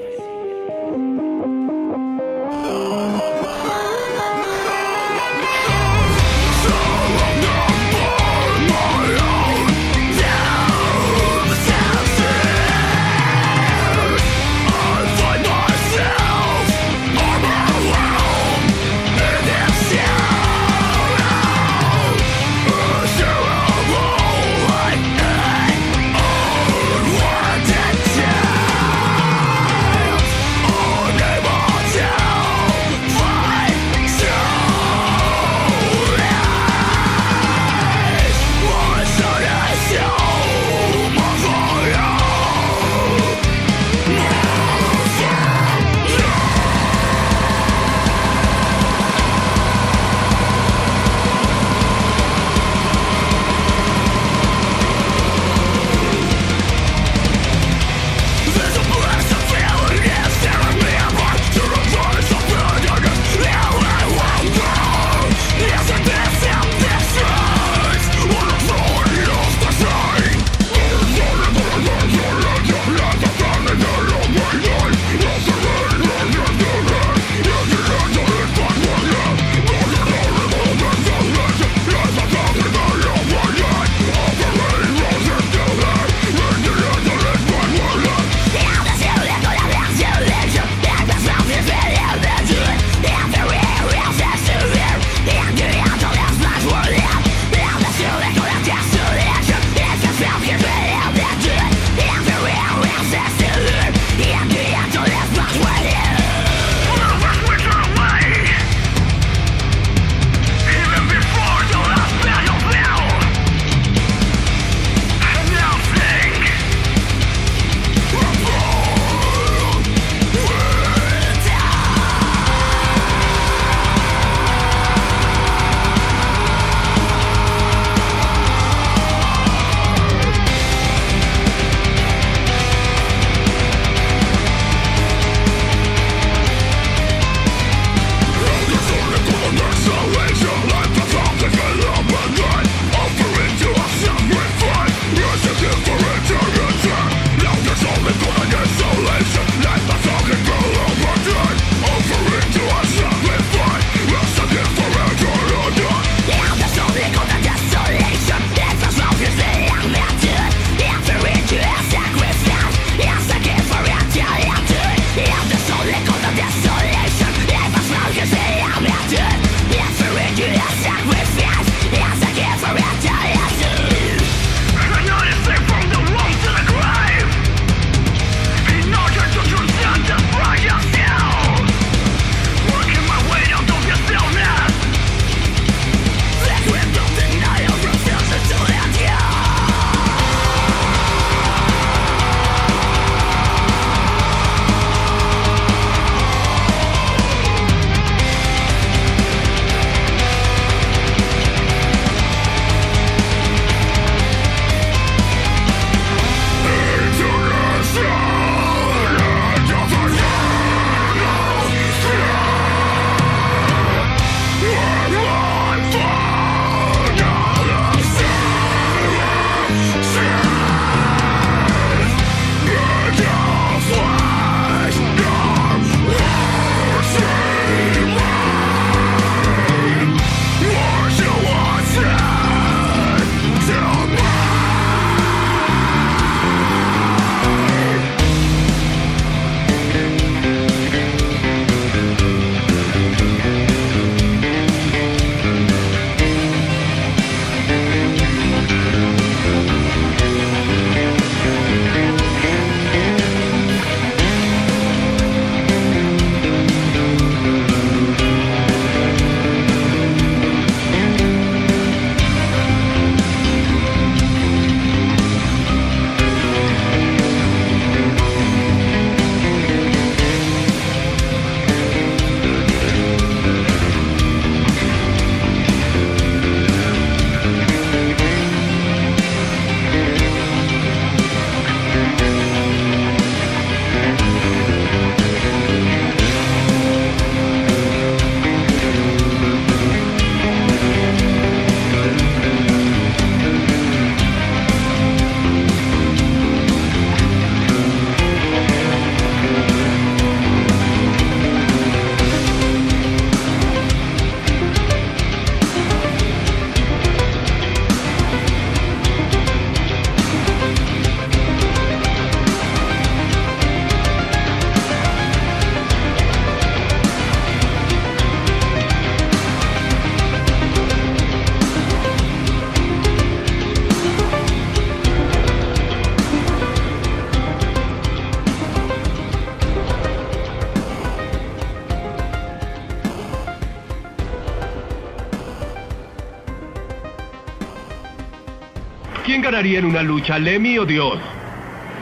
[339.76, 341.18] En una lucha, Lemmy o Dios?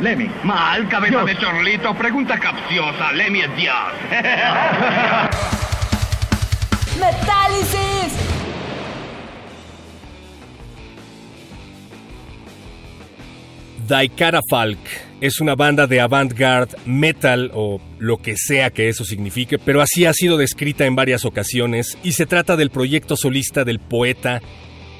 [0.00, 0.30] Lemmy.
[0.44, 1.94] Mal, cabeza de chorlito.
[1.94, 3.12] Pregunta capciosa.
[3.12, 3.74] Lemmy es Dios.
[7.00, 8.28] ¡Metálisis!
[14.50, 14.78] Falk
[15.20, 20.04] es una banda de avant-garde metal o lo que sea que eso signifique, pero así
[20.04, 24.42] ha sido descrita en varias ocasiones y se trata del proyecto solista del poeta,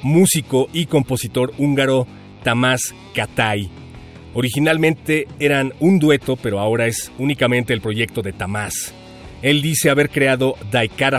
[0.02, 2.06] músico y compositor húngaro
[2.42, 3.70] Tamás Katay.
[4.34, 8.94] Originalmente eran un dueto, pero ahora es únicamente el proyecto de Tamás.
[9.42, 10.56] Él dice haber creado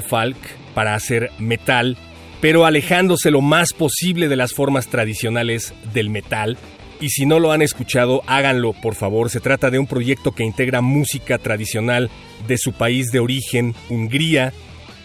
[0.07, 0.37] Falk
[0.73, 1.97] para hacer metal,
[2.41, 6.57] pero alejándose lo más posible de las formas tradicionales del metal
[7.01, 9.29] y si no lo han escuchado, háganlo, por favor.
[9.29, 12.09] Se trata de un proyecto que integra música tradicional
[12.45, 14.51] de su país de origen, Hungría,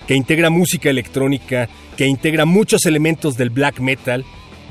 [0.09, 4.25] que integra música electrónica, que integra muchos elementos del black metal.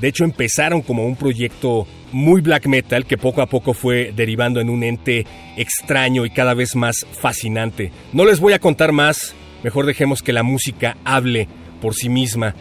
[0.04, 4.60] De hecho, empezaron como un proyecto muy black metal que poco a poco fue derivando
[4.60, 5.26] en un ente
[5.56, 7.94] extraño y cada vez más fascinante.
[8.12, 9.34] No les voy a contar más,
[9.64, 11.48] mejor dejemos que la música hable
[11.82, 12.54] por sí misma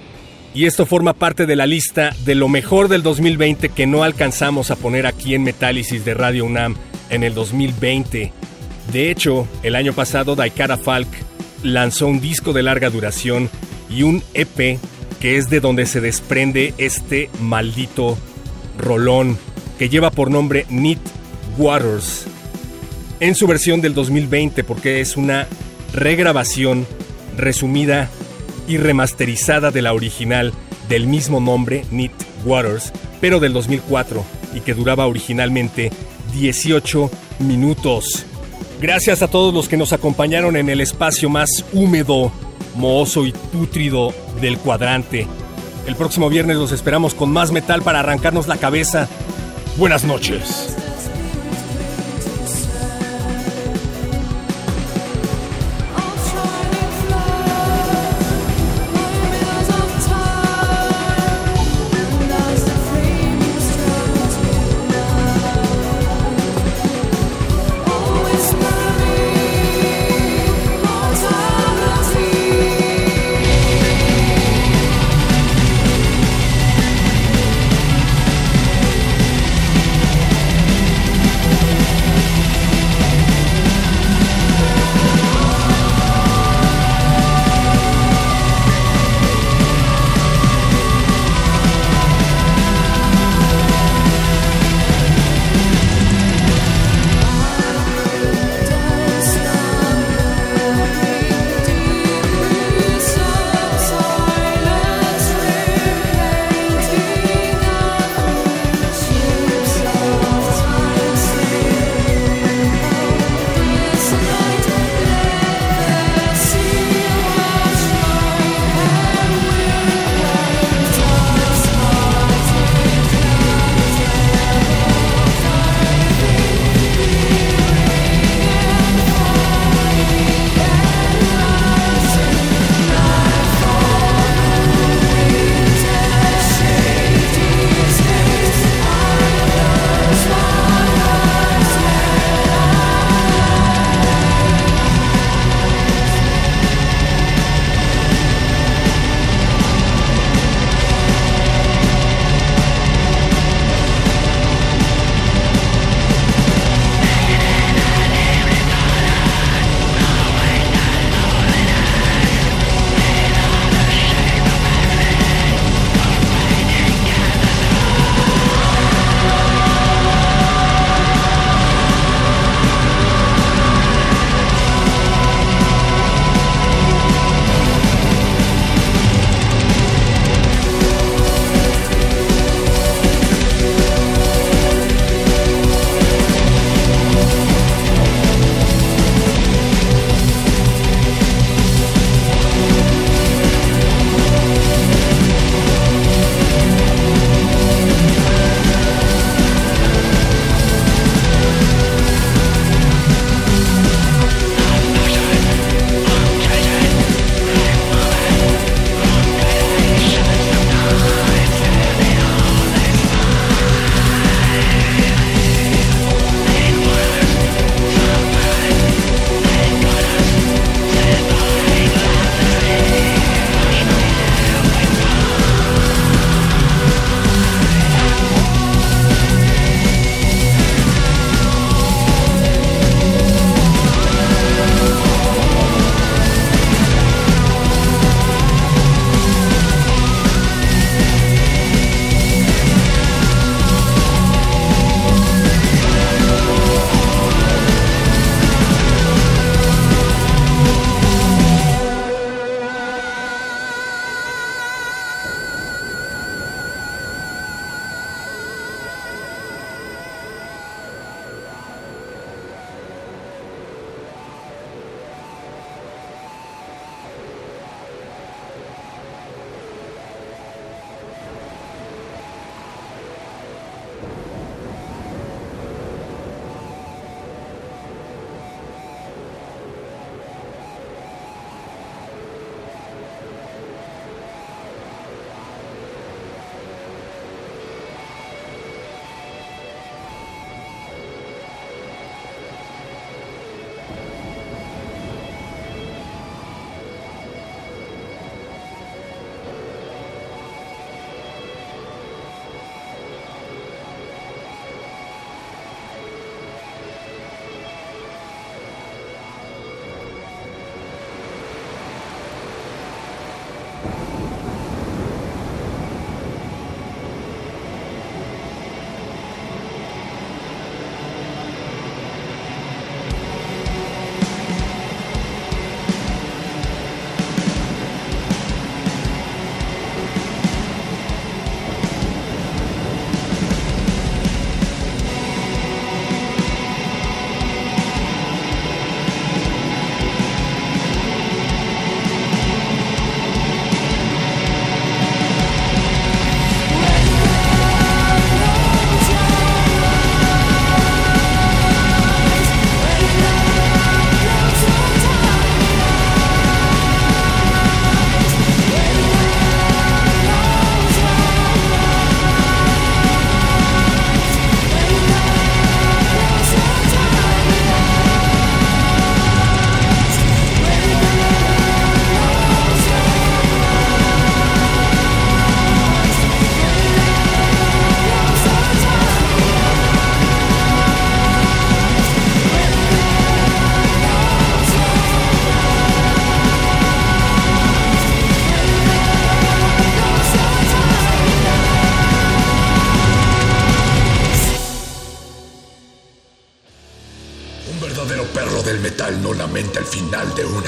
[0.55, 4.70] y esto forma parte de la lista de lo mejor del 2020 que no alcanzamos
[4.70, 6.76] a poner aquí en Metálisis de Radio UNAM
[7.11, 8.32] en el 2020.
[8.93, 11.09] De hecho, el año pasado Daikara Falk
[11.64, 13.51] lanzó un disco de larga duración
[13.90, 14.78] y un EP
[15.23, 18.18] que es de donde se desprende este maldito
[18.77, 19.39] rolón
[19.79, 20.99] que lleva por nombre Need
[21.59, 22.27] Waters
[23.20, 25.47] en su versión del 2020 porque es una
[25.93, 26.89] regrabación
[27.37, 28.11] resumida
[28.66, 30.53] y remasterizada de la original
[30.89, 32.11] del mismo nombre, Neat
[32.45, 34.25] Waters, pero del 2004
[34.57, 35.93] y que duraba originalmente
[36.33, 38.27] 18 minutos.
[38.81, 42.33] Gracias a todos los que nos acompañaron en el espacio más húmedo,
[42.75, 45.27] mohoso y pútrido del cuadrante.
[45.87, 49.09] El próximo viernes los esperamos con más metal para arrancarnos la cabeza.
[49.77, 50.77] Buenas noches.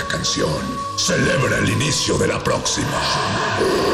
[0.02, 0.62] Canción,
[0.96, 3.93] celebra el inicio de la próxima.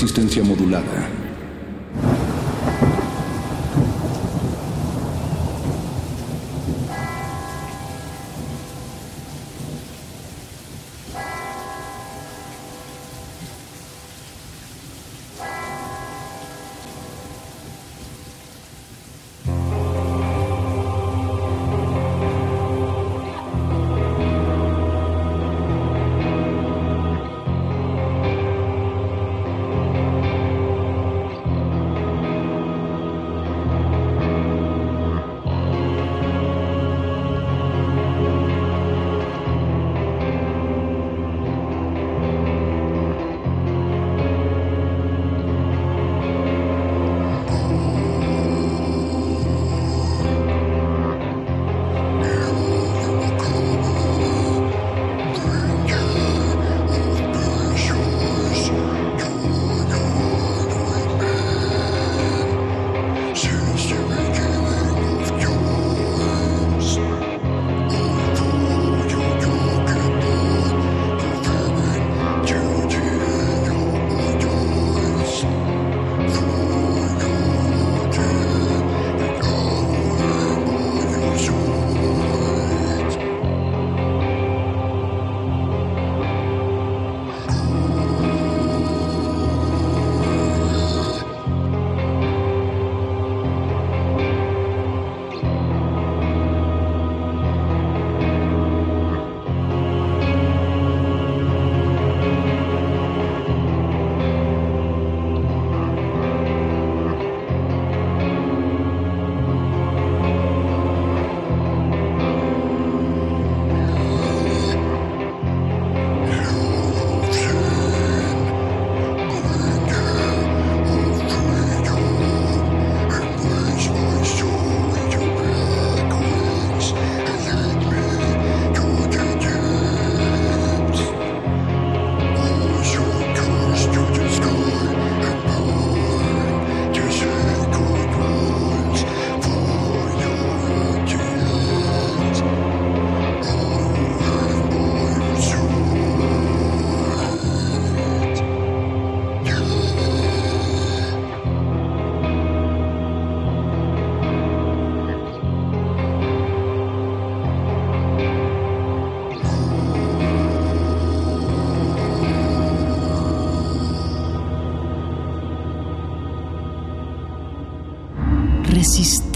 [0.00, 0.29] Resistencia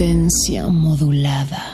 [0.05, 1.74] Resistencia modulada.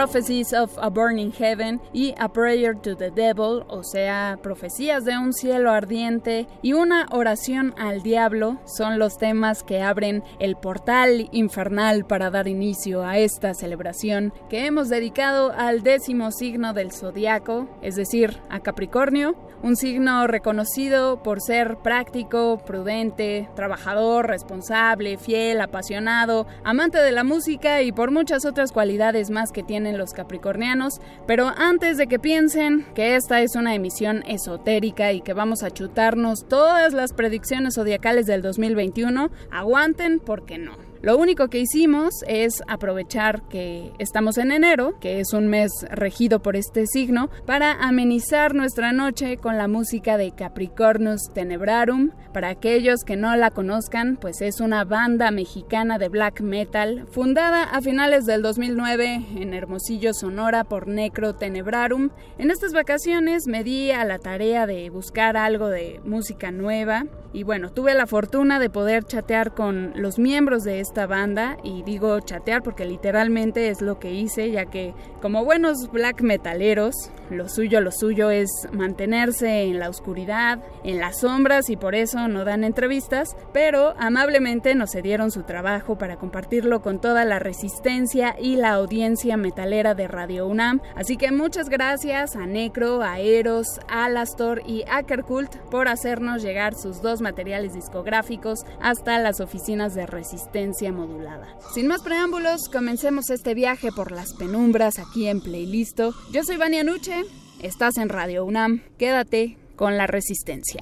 [0.00, 5.18] Prophecies of a Burning Heaven y A Prayer to the Devil, o sea, Profecías de
[5.18, 11.28] un cielo ardiente y una oración al diablo, son los temas que abren el portal
[11.32, 17.68] infernal para dar inicio a esta celebración que hemos dedicado al décimo signo del zodiaco,
[17.82, 26.46] es decir, a Capricornio, un signo reconocido por ser práctico, prudente, trabajador, responsable, fiel, apasionado,
[26.64, 29.62] amante de la música y por muchas otras cualidades más que
[29.98, 31.00] los capricornianos.
[31.26, 35.70] Pero antes de que piensen que esta es una emisión esotérica y que vamos a
[35.70, 40.89] chutarnos todas las predicciones zodiacales del 2021, aguanten porque no.
[41.02, 46.42] Lo único que hicimos es aprovechar que estamos en enero, que es un mes regido
[46.42, 52.10] por este signo, para amenizar nuestra noche con la música de Capricornus Tenebrarum.
[52.34, 57.62] Para aquellos que no la conozcan, pues es una banda mexicana de black metal fundada
[57.64, 62.10] a finales del 2009 en Hermosillo, Sonora por Necro Tenebrarum.
[62.36, 67.44] En estas vacaciones me di a la tarea de buscar algo de música nueva y
[67.44, 72.18] bueno, tuve la fortuna de poder chatear con los miembros de esta banda y digo
[72.18, 77.80] chatear porque literalmente es lo que hice ya que como buenos black metaleros lo suyo
[77.80, 82.64] lo suyo es mantenerse en la oscuridad, en las sombras y por eso no dan
[82.64, 88.70] entrevistas, pero amablemente nos cedieron su trabajo para compartirlo con toda la resistencia y la
[88.70, 90.80] audiencia metalera de Radio UNAM.
[90.96, 96.74] Así que muchas gracias a Necro, a Eros, Alastor y a Kerkult por hacernos llegar
[96.74, 101.46] sus dos materiales discográficos hasta las oficinas de resistencia modulada.
[101.74, 106.14] Sin más preámbulos, comencemos este viaje por las penumbras aquí en Playlisto.
[106.32, 107.22] Yo soy Vania Nuche,
[107.60, 110.80] estás en Radio UNAM, quédate con La resistencia.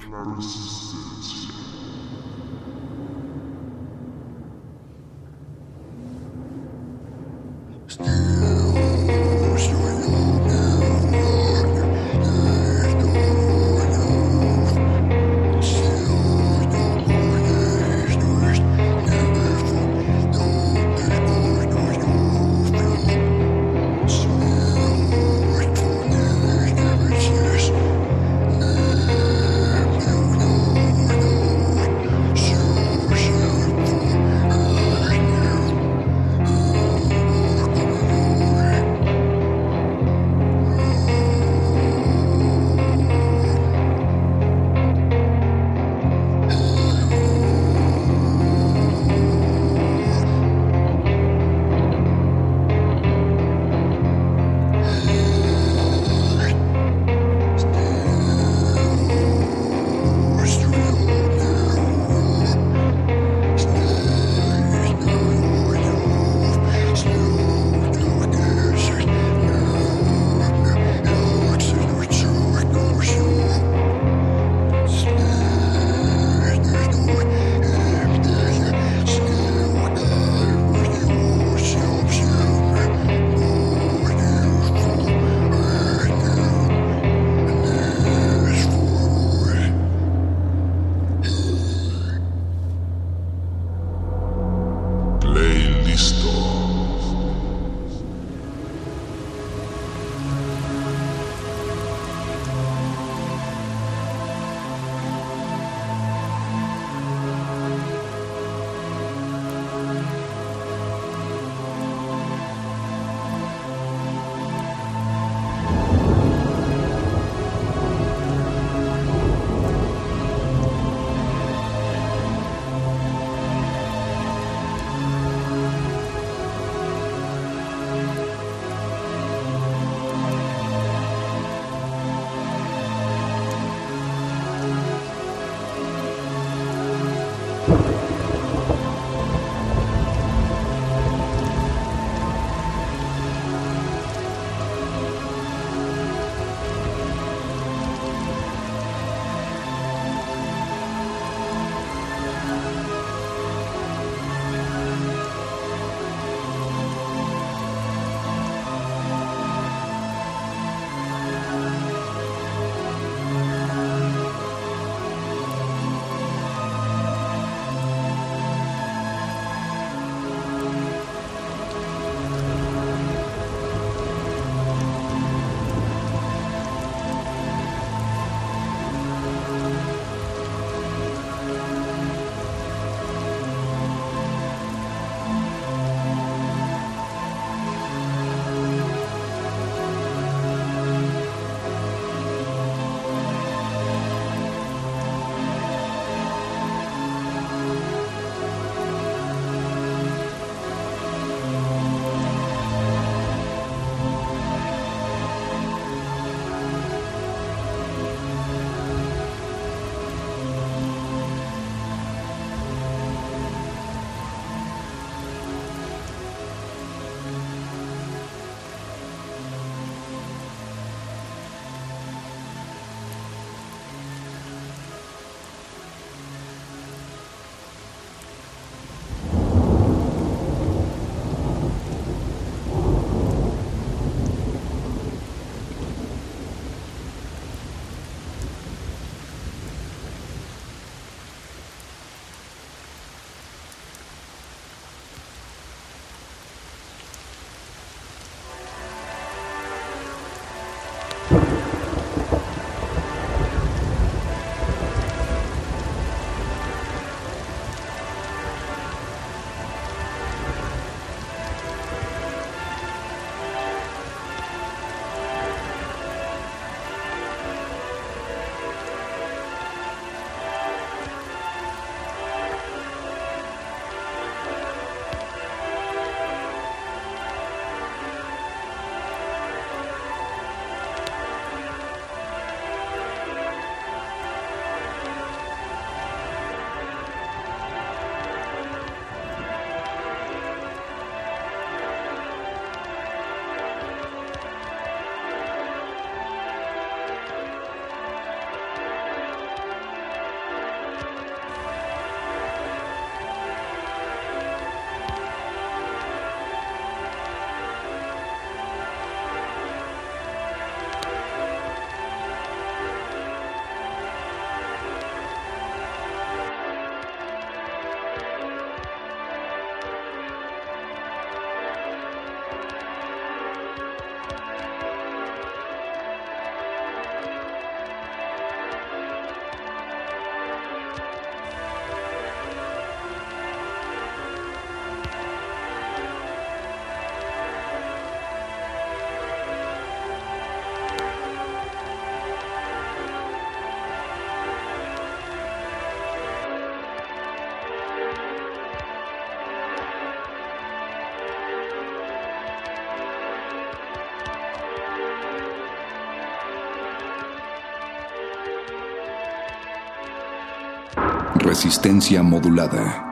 [362.23, 363.05] Modulada.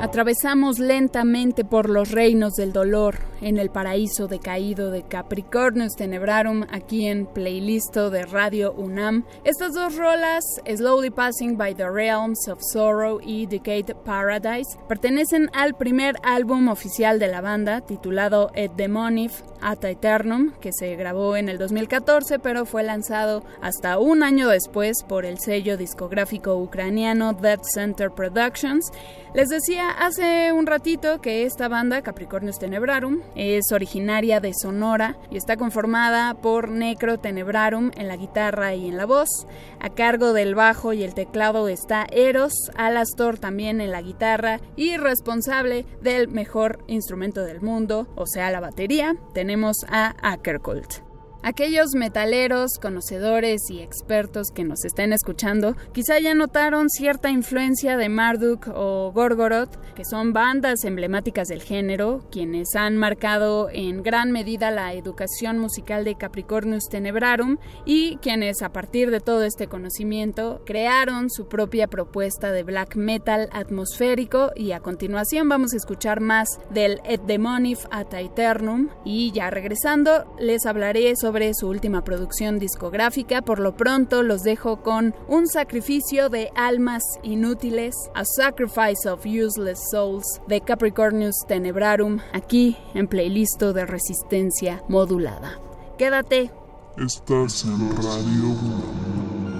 [0.00, 7.06] Atravesamos lentamente por los reinos del dolor en el paraíso decaído de Capricornus Tenebrarum aquí
[7.06, 9.24] en playlisto de Radio UNAM.
[9.44, 15.74] Estas dos rolas, Slowly Passing by the Realms of Sorrow y Decade Paradise, pertenecen al
[15.74, 21.48] primer álbum oficial de la banda titulado Et Demonif At Eternum, que se grabó en
[21.48, 27.60] el 2014 pero fue lanzado hasta un año después por el sello discográfico ucraniano Dead
[27.62, 28.90] Center Productions.
[29.34, 35.36] Les decía hace un ratito que esta banda, Capricornus Tenebrarum, es originaria de Sonora y
[35.36, 39.46] está conformada por Necro Tenebrarum en la guitarra y en la voz.
[39.80, 44.96] A cargo del bajo y el teclado está Eros, Alastor también en la guitarra y
[44.96, 51.11] responsable del mejor instrumento del mundo, o sea la batería, tenemos a Ackerkult.
[51.44, 58.08] Aquellos metaleros, conocedores y expertos que nos estén escuchando quizá ya notaron cierta influencia de
[58.08, 64.70] Marduk o Gorgoroth, que son bandas emblemáticas del género, quienes han marcado en gran medida
[64.70, 71.28] la educación musical de Capricornus Tenebrarum y quienes a partir de todo este conocimiento crearon
[71.28, 74.52] su propia propuesta de black metal atmosférico.
[74.54, 78.90] Y a continuación vamos a escuchar más del Et Demonif At Aeternum.
[79.04, 83.42] Y ya regresando les hablaré sobre su última producción discográfica.
[83.42, 89.80] Por lo pronto los dejo con Un sacrificio de almas inútiles, A Sacrifice of Useless
[89.90, 95.58] Souls de Capricornus Tenebrarum, aquí en playlist de resistencia modulada.
[95.96, 96.50] Quédate.
[96.98, 99.51] Estás en Radio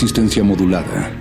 [0.00, 1.19] Resistencia modulada.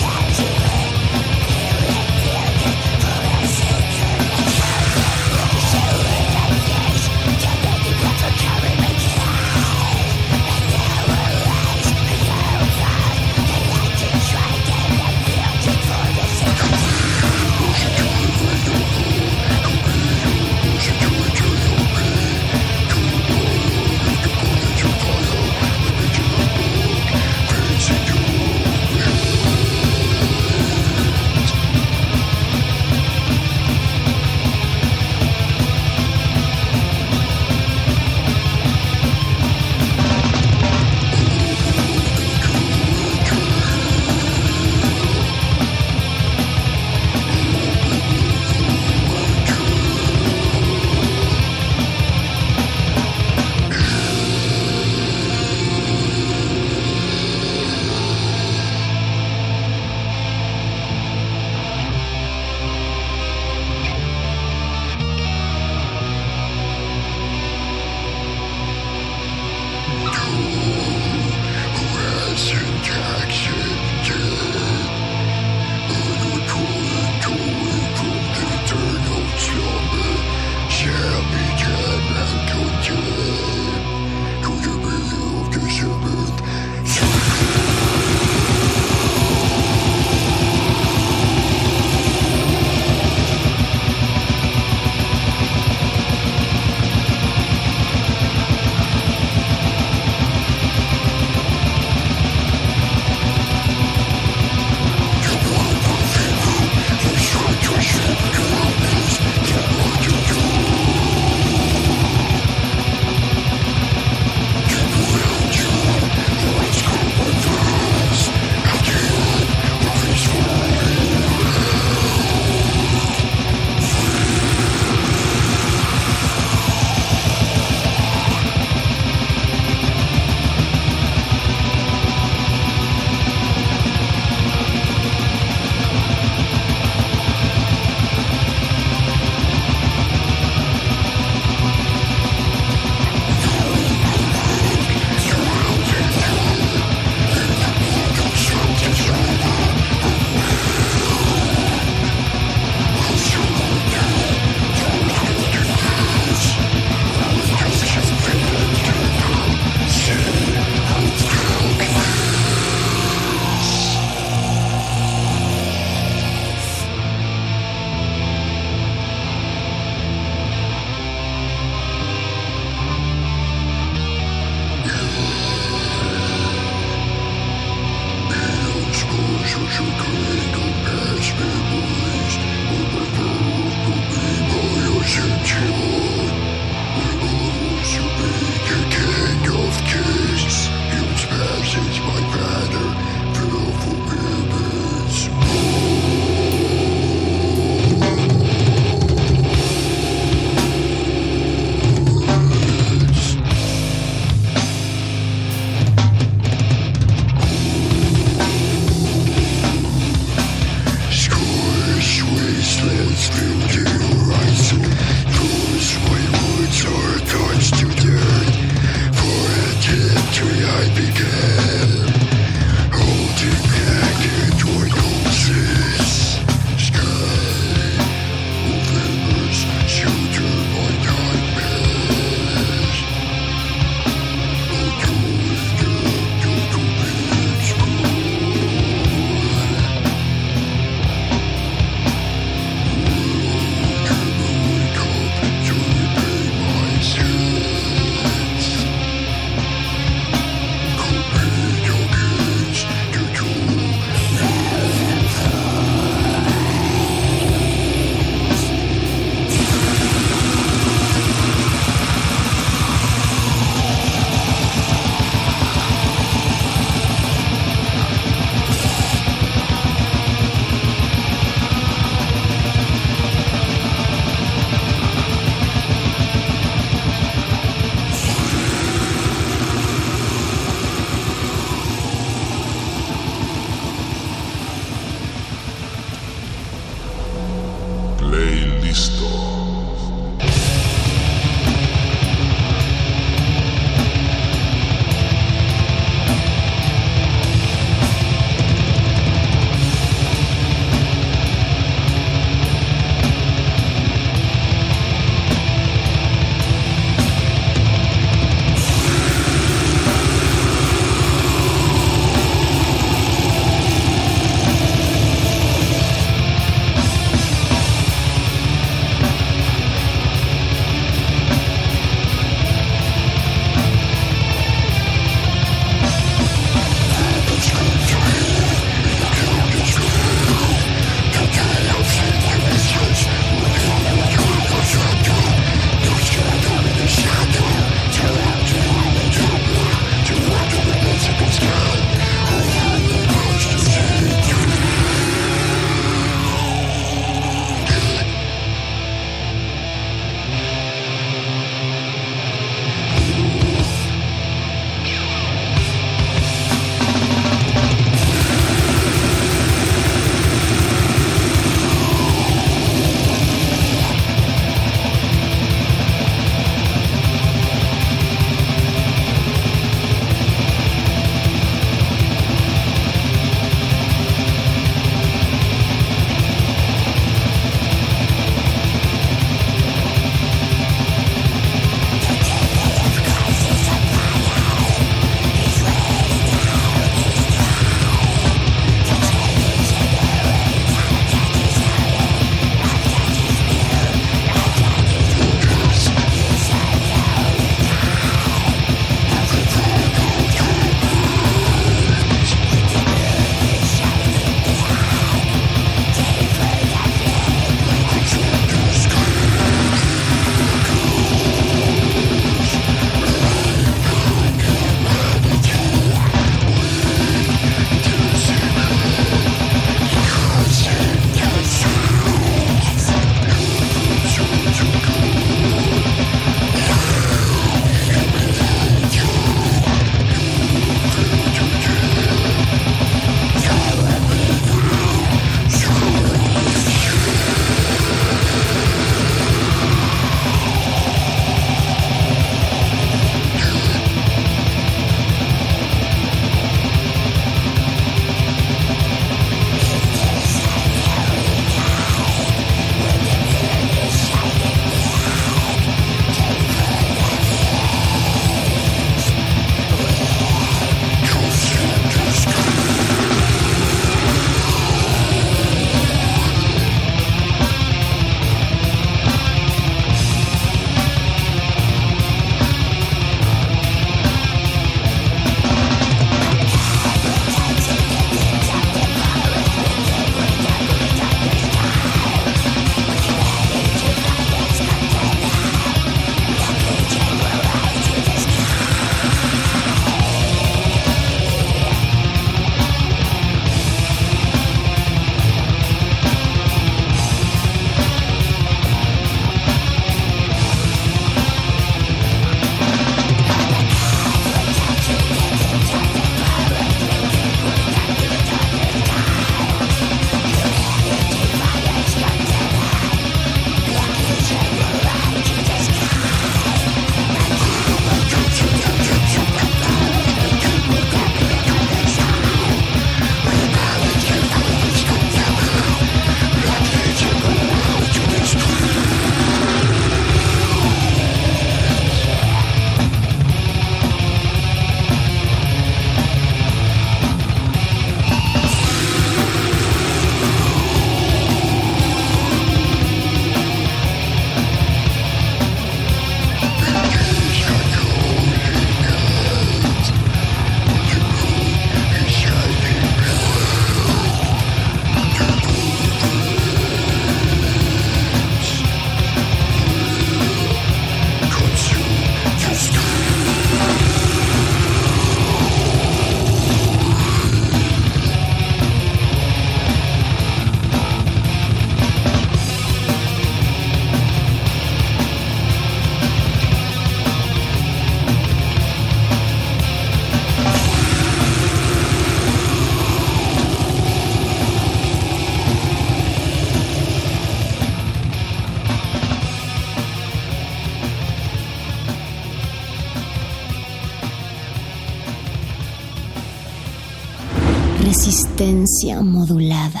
[598.56, 600.00] Resistencia modulada.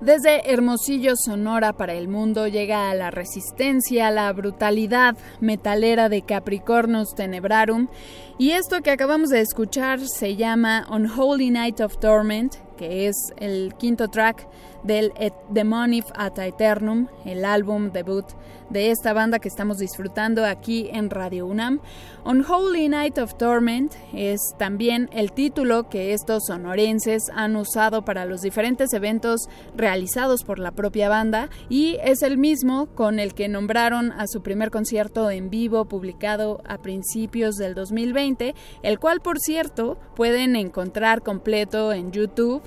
[0.00, 7.16] Desde Hermosillo, Sonora para el mundo llega a la resistencia, la brutalidad metalera de Capricornus
[7.16, 7.88] Tenebrarum.
[8.38, 13.74] Y esto que acabamos de escuchar se llama Unholy Night of Torment, que es el
[13.76, 14.46] quinto track
[14.84, 18.24] del Et Demonif At Aeternum, el álbum debut
[18.70, 21.80] de esta banda que estamos disfrutando aquí en Radio UNAM.
[22.24, 28.40] Unholy Night of Torment es también el título que estos sonorenses han usado para los
[28.40, 34.12] diferentes eventos realizados por la propia banda y es el mismo con el que nombraron
[34.12, 39.98] a su primer concierto en vivo publicado a principios del 2020, el cual por cierto
[40.16, 42.62] pueden encontrar completo en YouTube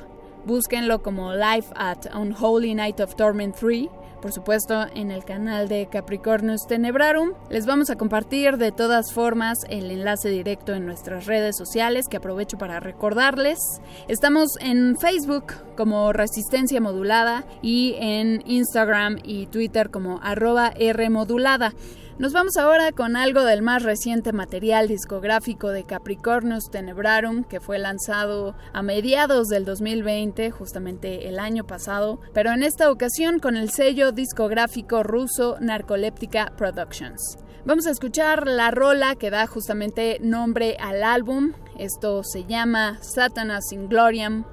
[0.47, 3.89] Búsquenlo como Live at Unholy Night of Torment 3
[4.21, 7.33] por supuesto en el canal de Capricornus Tenebrarum.
[7.49, 12.17] Les vamos a compartir de todas formas el enlace directo en nuestras redes sociales que
[12.17, 13.59] aprovecho para recordarles.
[14.07, 21.73] Estamos en Facebook como Resistencia Modulada y en Instagram y Twitter como arroba Rmodulada.
[22.19, 27.77] Nos vamos ahora con algo del más reciente material discográfico de Capricornus Tenebrarum, que fue
[27.77, 33.69] lanzado a mediados del 2020, justamente el año pasado, pero en esta ocasión con el
[33.69, 37.37] sello discográfico ruso Narcoleptica Productions.
[37.65, 41.53] Vamos a escuchar la rola que da justamente nombre al álbum.
[41.77, 44.43] Esto se llama Satanas in Gloriam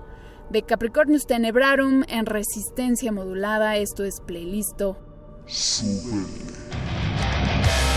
[0.51, 3.79] de Capricornus Tenebrarum en resistencia modulada.
[3.79, 4.99] Esto es playlisto.
[7.43, 7.94] Bye.